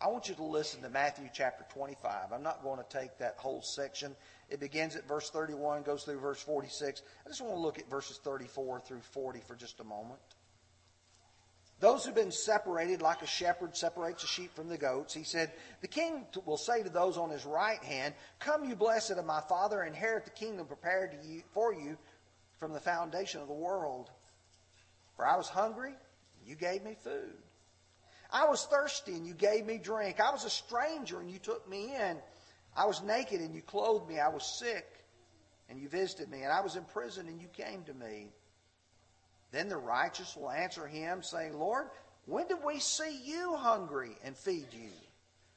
I 0.00 0.08
want 0.08 0.28
you 0.28 0.34
to 0.34 0.44
listen 0.44 0.82
to 0.82 0.90
Matthew 0.90 1.28
chapter 1.32 1.64
25. 1.72 2.32
I'm 2.32 2.42
not 2.42 2.62
going 2.62 2.78
to 2.78 2.98
take 2.98 3.18
that 3.18 3.36
whole 3.38 3.62
section. 3.62 4.14
It 4.50 4.60
begins 4.60 4.94
at 4.94 5.08
verse 5.08 5.30
31, 5.30 5.82
goes 5.82 6.04
through 6.04 6.20
verse 6.20 6.40
46. 6.42 7.02
I 7.24 7.28
just 7.28 7.40
want 7.40 7.54
to 7.54 7.60
look 7.60 7.78
at 7.78 7.88
verses 7.88 8.18
34 8.22 8.80
through 8.80 9.00
40 9.00 9.40
for 9.46 9.54
just 9.54 9.80
a 9.80 9.84
moment. 9.84 10.20
Those 11.78 12.04
who've 12.04 12.14
been 12.14 12.32
separated 12.32 13.02
like 13.02 13.20
a 13.20 13.26
shepherd 13.26 13.76
separates 13.76 14.22
the 14.22 14.28
sheep 14.28 14.54
from 14.54 14.68
the 14.68 14.78
goats, 14.78 15.12
he 15.12 15.24
said, 15.24 15.52
The 15.82 15.88
king 15.88 16.24
will 16.46 16.56
say 16.56 16.82
to 16.82 16.88
those 16.88 17.18
on 17.18 17.28
his 17.28 17.44
right 17.44 17.82
hand, 17.82 18.14
Come, 18.38 18.64
you 18.64 18.76
blessed 18.76 19.10
of 19.12 19.26
my 19.26 19.42
father, 19.42 19.82
inherit 19.82 20.24
the 20.24 20.30
kingdom 20.30 20.66
prepared 20.66 21.16
you, 21.22 21.42
for 21.52 21.74
you 21.74 21.98
from 22.58 22.72
the 22.72 22.80
foundation 22.80 23.42
of 23.42 23.48
the 23.48 23.54
world. 23.54 24.10
For 25.16 25.26
I 25.26 25.36
was 25.36 25.48
hungry, 25.48 25.90
and 25.90 26.48
you 26.48 26.54
gave 26.54 26.84
me 26.84 26.96
food. 27.02 27.34
I 28.30 28.46
was 28.46 28.64
thirsty 28.64 29.12
and 29.12 29.26
you 29.26 29.34
gave 29.34 29.64
me 29.66 29.78
drink. 29.78 30.20
I 30.20 30.30
was 30.30 30.44
a 30.44 30.50
stranger 30.50 31.20
and 31.20 31.30
you 31.30 31.38
took 31.38 31.68
me 31.68 31.94
in. 31.94 32.16
I 32.76 32.84
was 32.86 33.02
naked 33.02 33.40
and 33.40 33.54
you 33.54 33.62
clothed 33.62 34.08
me. 34.08 34.18
I 34.18 34.28
was 34.28 34.44
sick 34.58 34.86
and 35.68 35.80
you 35.80 35.88
visited 35.88 36.30
me. 36.30 36.42
And 36.42 36.52
I 36.52 36.60
was 36.60 36.76
in 36.76 36.84
prison 36.84 37.28
and 37.28 37.40
you 37.40 37.48
came 37.48 37.82
to 37.84 37.94
me. 37.94 38.32
Then 39.52 39.68
the 39.68 39.76
righteous 39.76 40.36
will 40.36 40.50
answer 40.50 40.86
him, 40.86 41.22
saying, 41.22 41.58
Lord, 41.58 41.88
when 42.26 42.48
did 42.48 42.58
we 42.64 42.80
see 42.80 43.16
you 43.24 43.54
hungry 43.54 44.18
and 44.24 44.36
feed 44.36 44.66
you? 44.72 44.90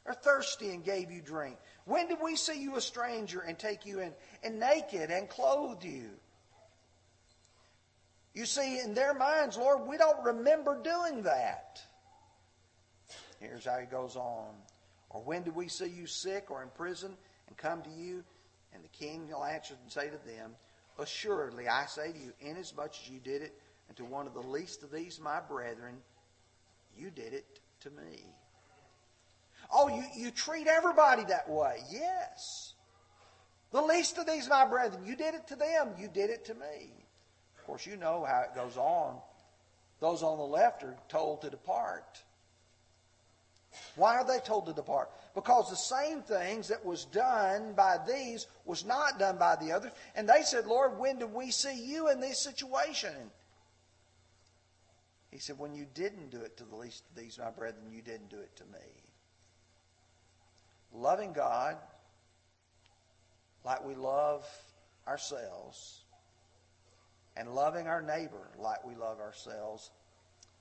Or 0.06 0.14
thirsty 0.14 0.70
and 0.70 0.84
gave 0.84 1.12
you 1.12 1.22
drink? 1.22 1.58
When 1.86 2.08
did 2.08 2.20
we 2.24 2.36
see 2.36 2.62
you 2.62 2.78
a 2.78 2.82
stranger 2.82 3.42
and 3.42 3.58
take 3.58 3.86
you 3.86 4.00
in, 4.00 4.14
and 4.44 4.60
naked 4.60 5.10
and 5.10 5.28
clothe 5.28 5.84
you? 5.84 6.12
You 8.34 8.46
see, 8.46 8.80
in 8.80 8.94
their 8.94 9.14
minds, 9.14 9.58
Lord, 9.58 9.88
we 9.88 9.98
don't 9.98 10.24
remember 10.24 10.80
doing 10.82 11.24
that. 11.24 11.82
Here's 13.40 13.66
how 13.66 13.78
he 13.80 13.86
goes 13.86 14.16
on. 14.16 14.54
Or 15.10 15.22
when 15.24 15.44
did 15.44 15.56
we 15.56 15.68
see 15.68 15.90
you 15.90 16.06
sick 16.06 16.52
or 16.52 16.62
in 16.62 16.70
prison 16.70 17.16
and 17.48 17.58
come 17.58 17.82
to 17.82 17.90
you? 17.90 18.24
And 18.74 18.84
the 18.84 18.90
king 18.90 19.28
will 19.30 19.44
answer 19.44 19.76
and 19.82 19.92
say 19.92 20.10
to 20.10 20.18
them, 20.26 20.52
Assuredly, 21.00 21.68
I 21.68 21.86
say 21.86 22.12
to 22.12 22.18
you, 22.18 22.34
inasmuch 22.42 22.92
as 23.02 23.10
you 23.10 23.20
did 23.20 23.42
it 23.42 23.60
unto 23.90 24.04
one 24.04 24.28
of 24.28 24.34
the 24.34 24.42
least 24.42 24.84
of 24.84 24.92
these 24.92 25.20
my 25.20 25.40
brethren, 25.40 25.96
you 26.96 27.10
did 27.10 27.34
it 27.34 27.46
to 27.82 27.90
me. 27.90 28.26
Oh, 29.72 29.88
you, 29.88 30.04
you 30.16 30.32
treat 30.32 30.68
everybody 30.68 31.24
that 31.26 31.50
way. 31.50 31.78
Yes. 31.90 32.74
The 33.72 33.82
least 33.82 34.18
of 34.18 34.28
these 34.28 34.50
my 34.50 34.66
brethren, 34.66 35.06
you 35.06 35.16
did 35.16 35.36
it 35.36 35.48
to 35.48 35.56
them, 35.56 35.94
you 35.98 36.08
did 36.08 36.30
it 36.30 36.46
to 36.46 36.54
me. 36.56 36.92
Course, 37.70 37.86
you 37.86 37.98
know 37.98 38.26
how 38.28 38.42
it 38.42 38.56
goes 38.56 38.78
on. 38.78 39.20
Those 40.00 40.24
on 40.24 40.40
the 40.40 40.44
left 40.44 40.82
are 40.82 40.98
told 41.08 41.44
to 41.44 41.52
depart. 41.52 42.20
Why 43.96 44.16
are 44.16 44.26
they 44.26 44.40
told 44.40 44.66
to 44.66 44.74
depart? 44.74 45.12
Because 45.36 45.70
the 45.70 45.76
same 45.76 46.24
things 46.24 46.70
that 46.70 46.84
was 46.84 47.06
done 47.06 47.74
by 47.74 48.00
these 48.08 48.48
was 48.66 48.84
not 48.86 49.20
done 49.20 49.38
by 49.38 49.56
the 49.56 49.72
others. 49.72 49.92
And 50.16 50.28
they 50.28 50.42
said, 50.42 50.66
Lord, 50.66 50.98
when 50.98 51.20
did 51.20 51.32
we 51.32 51.52
see 51.52 51.80
you 51.80 52.10
in 52.10 52.20
this 52.20 52.44
situation? 52.44 53.14
He 55.30 55.38
said, 55.38 55.60
When 55.60 55.76
you 55.76 55.86
didn't 55.94 56.32
do 56.32 56.42
it 56.42 56.58
to 56.58 56.64
the 56.64 56.76
least 56.76 57.04
of 57.12 57.22
these, 57.22 57.38
my 57.38 57.52
brethren, 57.52 57.92
you 57.92 58.02
didn't 58.02 58.32
do 58.32 58.40
it 58.40 58.56
to 58.56 58.64
me. 58.64 58.88
Loving 60.92 61.34
God 61.34 61.78
like 63.64 63.86
we 63.86 63.94
love 63.94 64.44
ourselves 65.08 66.02
and 67.38 67.54
loving 67.54 67.88
our 67.88 68.02
neighbor 68.02 68.50
like 68.58 68.86
we 68.86 68.96
love 68.96 69.20
ourselves 69.20 69.92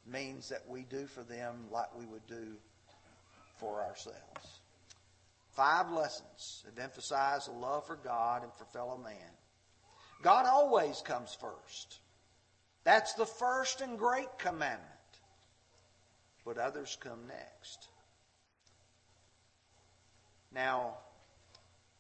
means 0.07 0.49
that 0.49 0.63
we 0.69 0.83
do 0.83 1.07
for 1.07 1.23
them 1.23 1.65
like 1.71 1.97
we 1.99 2.07
would 2.07 2.27
do 2.27 2.57
for 3.59 3.83
ourselves. 3.83 4.61
Five 5.51 5.91
lessons 5.91 6.65
that 6.65 6.81
emphasize 6.81 7.49
a 7.49 7.53
love 7.53 7.87
for 7.87 7.97
God 7.97 8.45
and 8.45 8.53
for 8.55 8.65
fellow 8.67 8.97
man. 8.97 9.33
God 10.23 10.47
always 10.47 11.03
comes 11.03 11.37
first. 11.41 11.99
That's 12.85 13.15
the 13.15 13.27
first 13.27 13.81
and 13.81 13.99
great 13.99 14.39
commandment. 14.39 14.85
But 16.45 16.59
others 16.59 16.97
come 17.01 17.27
next. 17.27 17.89
Now, 20.55 20.95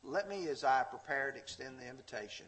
let 0.02 0.28
me, 0.28 0.48
as 0.48 0.64
I 0.64 0.84
prepare 0.88 1.32
to 1.32 1.38
extend 1.38 1.78
the 1.78 1.88
invitation, 1.88 2.46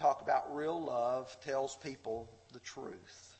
talk 0.00 0.22
about 0.22 0.54
real 0.54 0.82
love 0.82 1.36
tells 1.44 1.76
people 1.76 2.26
the 2.52 2.58
truth. 2.60 3.36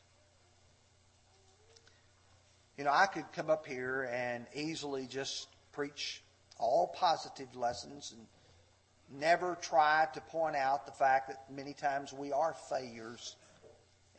You 2.77 2.83
know, 2.83 2.91
I 2.93 3.07
could 3.07 3.25
come 3.33 3.49
up 3.49 3.65
here 3.65 4.07
and 4.13 4.45
easily 4.55 5.07
just 5.07 5.47
preach 5.71 6.21
all 6.59 6.87
positive 6.95 7.55
lessons 7.55 8.13
and 8.15 9.19
never 9.19 9.57
try 9.59 10.07
to 10.13 10.21
point 10.21 10.55
out 10.55 10.85
the 10.85 10.91
fact 10.91 11.29
that 11.29 11.51
many 11.51 11.73
times 11.73 12.13
we 12.13 12.31
are 12.31 12.55
failures 12.69 13.35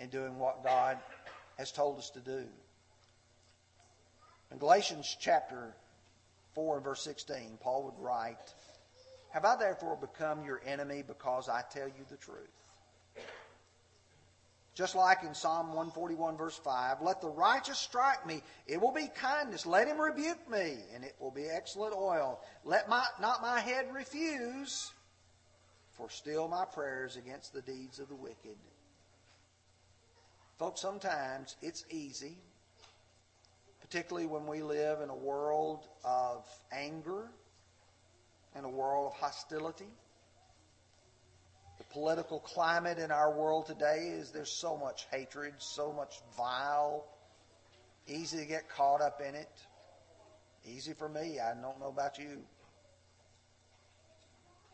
in 0.01 0.09
doing 0.09 0.39
what 0.39 0.65
God 0.65 0.99
has 1.59 1.71
told 1.71 1.99
us 1.99 2.11
to 2.11 2.21
do. 2.21 2.45
In 4.51 4.59
Galatians 4.59 5.17
chapter 5.21 5.75
4 6.55 6.77
and 6.77 6.85
verse 6.85 7.03
16, 7.03 7.59
Paul 7.61 7.85
would 7.85 8.05
write, 8.05 8.53
Have 9.33 9.47
I 9.47 9.57
therefore 9.57 9.97
become 9.97 10.45
your 10.45 10.61
enemy 10.67 11.03
because 11.07 11.49
I 11.49 11.63
tell 11.71 11.89
you 11.89 12.05
the 12.11 12.17
truth? 12.17 12.51
Just 14.75 14.95
like 14.95 15.23
in 15.23 15.35
Psalm 15.35 15.69
141, 15.69 16.37
verse 16.37 16.57
5, 16.57 17.03
let 17.03 17.21
the 17.21 17.29
righteous 17.29 17.79
strike 17.79 18.27
me. 18.27 18.43
It 18.67 18.81
will 18.81 18.93
be 18.93 19.09
kindness. 19.15 19.67
Let 19.67 19.87
him 19.87 19.99
rebuke 19.99 20.51
me, 20.51 20.77
and 20.95 21.05
it 21.05 21.15
will 21.19 21.31
be 21.31 21.47
excellent 21.47 21.95
oil. 21.95 22.41
Let 22.65 22.89
my, 22.89 23.05
not 23.21 23.43
my 23.43 23.61
head 23.61 23.87
refuse, 23.93 24.91
for 25.91 26.09
still 26.09 26.49
my 26.49 26.65
prayers 26.65 27.17
against 27.17 27.53
the 27.53 27.61
deeds 27.63 27.99
of 27.99 28.09
the 28.09 28.15
wicked. 28.15 28.57
Folks, 30.59 30.81
sometimes 30.81 31.57
it's 31.61 31.85
easy, 31.91 32.39
particularly 33.81 34.27
when 34.27 34.47
we 34.47 34.63
live 34.63 35.01
in 35.01 35.11
a 35.11 35.17
world 35.17 35.87
of 36.03 36.47
anger 36.71 37.29
and 38.55 38.65
a 38.65 38.69
world 38.69 39.13
of 39.13 39.21
hostility 39.21 39.89
The 41.79 41.85
political 41.93 42.41
climate 42.41 42.99
in 42.99 43.11
our 43.11 43.33
world 43.33 43.67
today 43.67 44.15
is 44.19 44.31
there's 44.31 44.53
so 44.53 44.77
much 44.77 45.07
hatred, 45.11 45.55
so 45.59 45.93
much 45.93 46.15
vile, 46.37 47.05
easy 48.07 48.39
to 48.39 48.45
get 48.47 48.69
caught 48.69 49.01
up 49.01 49.21
in 49.21 49.35
it. 49.35 49.51
Easy 50.65 50.93
for 50.93 51.09
me. 51.09 51.41
I 51.41 51.55
don't 51.55 51.81
know 51.81 51.89
about 51.89 52.19
you. 52.19 52.39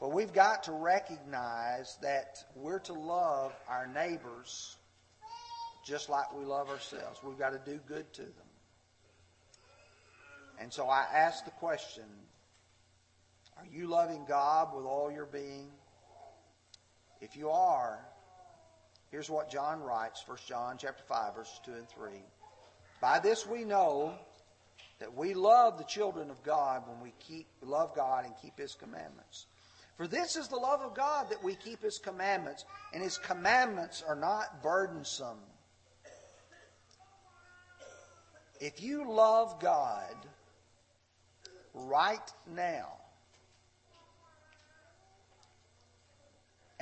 But 0.01 0.13
we've 0.13 0.33
got 0.33 0.65
to 0.65 0.73
recognize 0.73 1.97
that 2.03 2.45
we're 2.55 2.79
to 2.81 2.93
love 2.93 3.53
our 3.69 3.87
neighbors 3.87 4.77
just 5.85 6.09
like 6.11 6.37
we 6.37 6.45
love 6.45 6.69
ourselves. 6.69 7.21
We've 7.25 7.39
got 7.39 7.51
to 7.51 7.71
do 7.71 7.81
good 7.89 8.13
to 8.15 8.23
them. 8.23 8.49
And 10.61 10.73
so 10.73 10.89
I 10.89 11.07
ask 11.13 11.45
the 11.45 11.51
question 11.53 12.05
Are 13.59 13.67
you 13.73 13.89
loving 13.89 14.25
God 14.25 14.69
with 14.73 14.85
all 14.85 15.11
your 15.11 15.27
being? 15.27 15.69
If 17.21 17.37
you 17.37 17.51
are, 17.51 17.99
here's 19.11 19.29
what 19.29 19.51
John 19.51 19.83
writes, 19.83 20.23
1 20.25 20.39
John 20.47 20.77
chapter 20.79 21.03
5, 21.03 21.35
verses 21.35 21.61
2 21.65 21.73
and 21.73 21.89
3. 21.89 22.11
By 23.01 23.19
this 23.19 23.49
we 23.49 23.65
know 23.65 24.15
that 25.01 25.13
we 25.13 25.35
love 25.35 25.77
the 25.77 25.85
children 25.85 26.31
of 26.31 26.41
God 26.45 26.85
when 26.87 27.01
we 27.01 27.13
keep 27.19 27.49
love 27.61 27.97
God 27.97 28.25
and 28.25 28.35
keep 28.41 28.57
his 28.57 28.77
commandments. 28.77 29.47
For 29.97 30.07
this 30.07 30.37
is 30.37 30.47
the 30.47 30.57
love 30.57 30.81
of 30.81 30.95
God 30.95 31.29
that 31.31 31.43
we 31.43 31.57
keep 31.57 31.83
his 31.83 31.99
commandments, 31.99 32.65
and 32.95 33.03
his 33.03 33.19
commandments 33.19 34.05
are 34.07 34.15
not 34.15 34.63
burdensome. 34.63 35.39
If 38.61 38.81
you 38.81 39.11
love 39.11 39.59
God 39.61 40.15
right 41.75 42.33
now, 42.55 42.93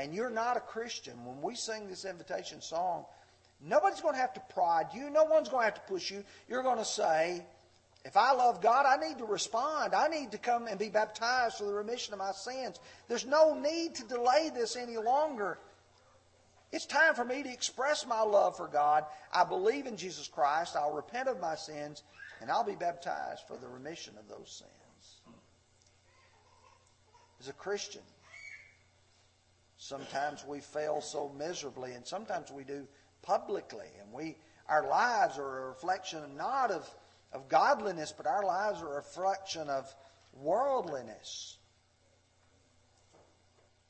and 0.07 0.15
you're 0.15 0.31
not 0.31 0.57
a 0.57 0.61
Christian, 0.61 1.15
when 1.25 1.43
we 1.43 1.57
sing 1.57 1.89
this 1.89 2.05
invitation 2.05 2.63
song, 2.63 3.07
nobody's 3.61 4.01
going 4.01 4.15
to 4.15 4.21
have 4.21 4.35
to 4.35 4.43
prod 4.55 4.87
you. 4.95 5.11
No 5.11 5.25
one's 5.25 5.49
going 5.49 5.63
to 5.63 5.65
have 5.65 5.85
to 5.85 5.93
push 5.93 6.13
you. 6.13 6.23
You're 6.49 6.63
going 6.63 6.79
to 6.79 6.85
say, 6.85 7.45
if 8.05 8.17
I 8.17 8.31
love 8.31 8.63
God, 8.63 8.87
I 8.87 9.05
need 9.05 9.19
to 9.19 9.25
respond. 9.25 9.97
I 9.97 10.07
need 10.07 10.31
to 10.31 10.39
come 10.39 10.69
and 10.69 10.79
be 10.79 10.91
baptized 10.91 11.57
for 11.57 11.65
the 11.65 11.73
remission 11.73 12.13
of 12.13 12.21
my 12.21 12.31
sins. 12.31 12.79
There's 13.09 13.27
no 13.27 13.59
need 13.59 13.97
to 13.97 14.05
delay 14.05 14.53
this 14.55 14.77
any 14.77 14.97
longer. 14.97 15.59
It's 16.71 16.87
time 16.87 17.17
for 17.17 17.25
me 17.25 17.43
to 17.43 17.53
express 17.53 18.07
my 18.07 18.21
love 18.21 18.57
for 18.57 18.69
God. 18.69 19.07
I 19.33 19.43
believe 19.43 19.87
in 19.87 19.97
Jesus 19.97 20.29
Christ. 20.29 20.77
I'll 20.77 20.95
repent 20.95 21.29
of 21.29 21.41
my 21.41 21.57
sins, 21.57 22.05
and 22.41 22.49
I'll 22.49 22.63
be 22.63 22.77
baptized 22.77 23.43
for 23.49 23.57
the 23.57 23.67
remission 23.67 24.15
of 24.21 24.29
those 24.29 24.53
sins. 24.53 25.17
As 27.41 27.49
a 27.49 27.53
Christian, 27.55 28.03
sometimes 29.87 30.45
we 30.47 30.61
fail 30.61 31.01
so 31.01 31.33
miserably, 31.39 31.93
and 31.93 32.07
sometimes 32.07 32.51
we 32.51 32.65
do 32.65 32.87
publicly, 33.23 33.87
and 34.01 34.13
we 34.13 34.37
our 34.69 34.89
lives 34.89 35.39
are 35.39 35.65
a 35.65 35.69
reflection 35.69 36.21
not 36.37 36.71
of, 36.71 36.89
of 37.33 37.49
godliness, 37.49 38.13
but 38.17 38.27
our 38.27 38.45
lives 38.45 38.83
are 38.83 38.93
a 38.93 38.97
reflection 38.97 39.69
of 39.69 39.93
worldliness. 40.35 41.59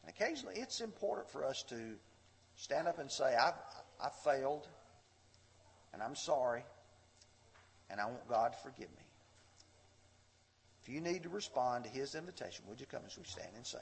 And 0.03 0.15
occasionally 0.15 0.57
it's 0.57 0.81
important 0.81 1.31
for 1.31 1.45
us 1.45 1.63
to 1.71 1.77
stand 2.57 2.89
up 2.89 2.99
and 2.99 3.11
say, 3.11 3.35
I've, 3.35 3.55
I've 4.03 4.15
failed, 4.17 4.69
and 5.93 6.03
I'm 6.03 6.15
sorry, 6.15 6.65
and 7.91 8.01
I 8.01 8.05
want 8.05 8.29
God 8.29 8.53
to 8.53 8.59
forgive 8.59 8.91
me. 8.91 9.05
If 10.83 10.91
you 10.91 11.01
need 11.01 11.23
to 11.23 11.29
respond 11.29 11.85
to 11.85 11.91
His 11.91 12.15
invitation, 12.15 12.65
would 12.69 12.81
you 12.81 12.87
come 12.87 13.03
as 13.07 13.17
we 13.17 13.25
stand 13.25 13.49
and 13.57 13.67
sing? 13.67 13.81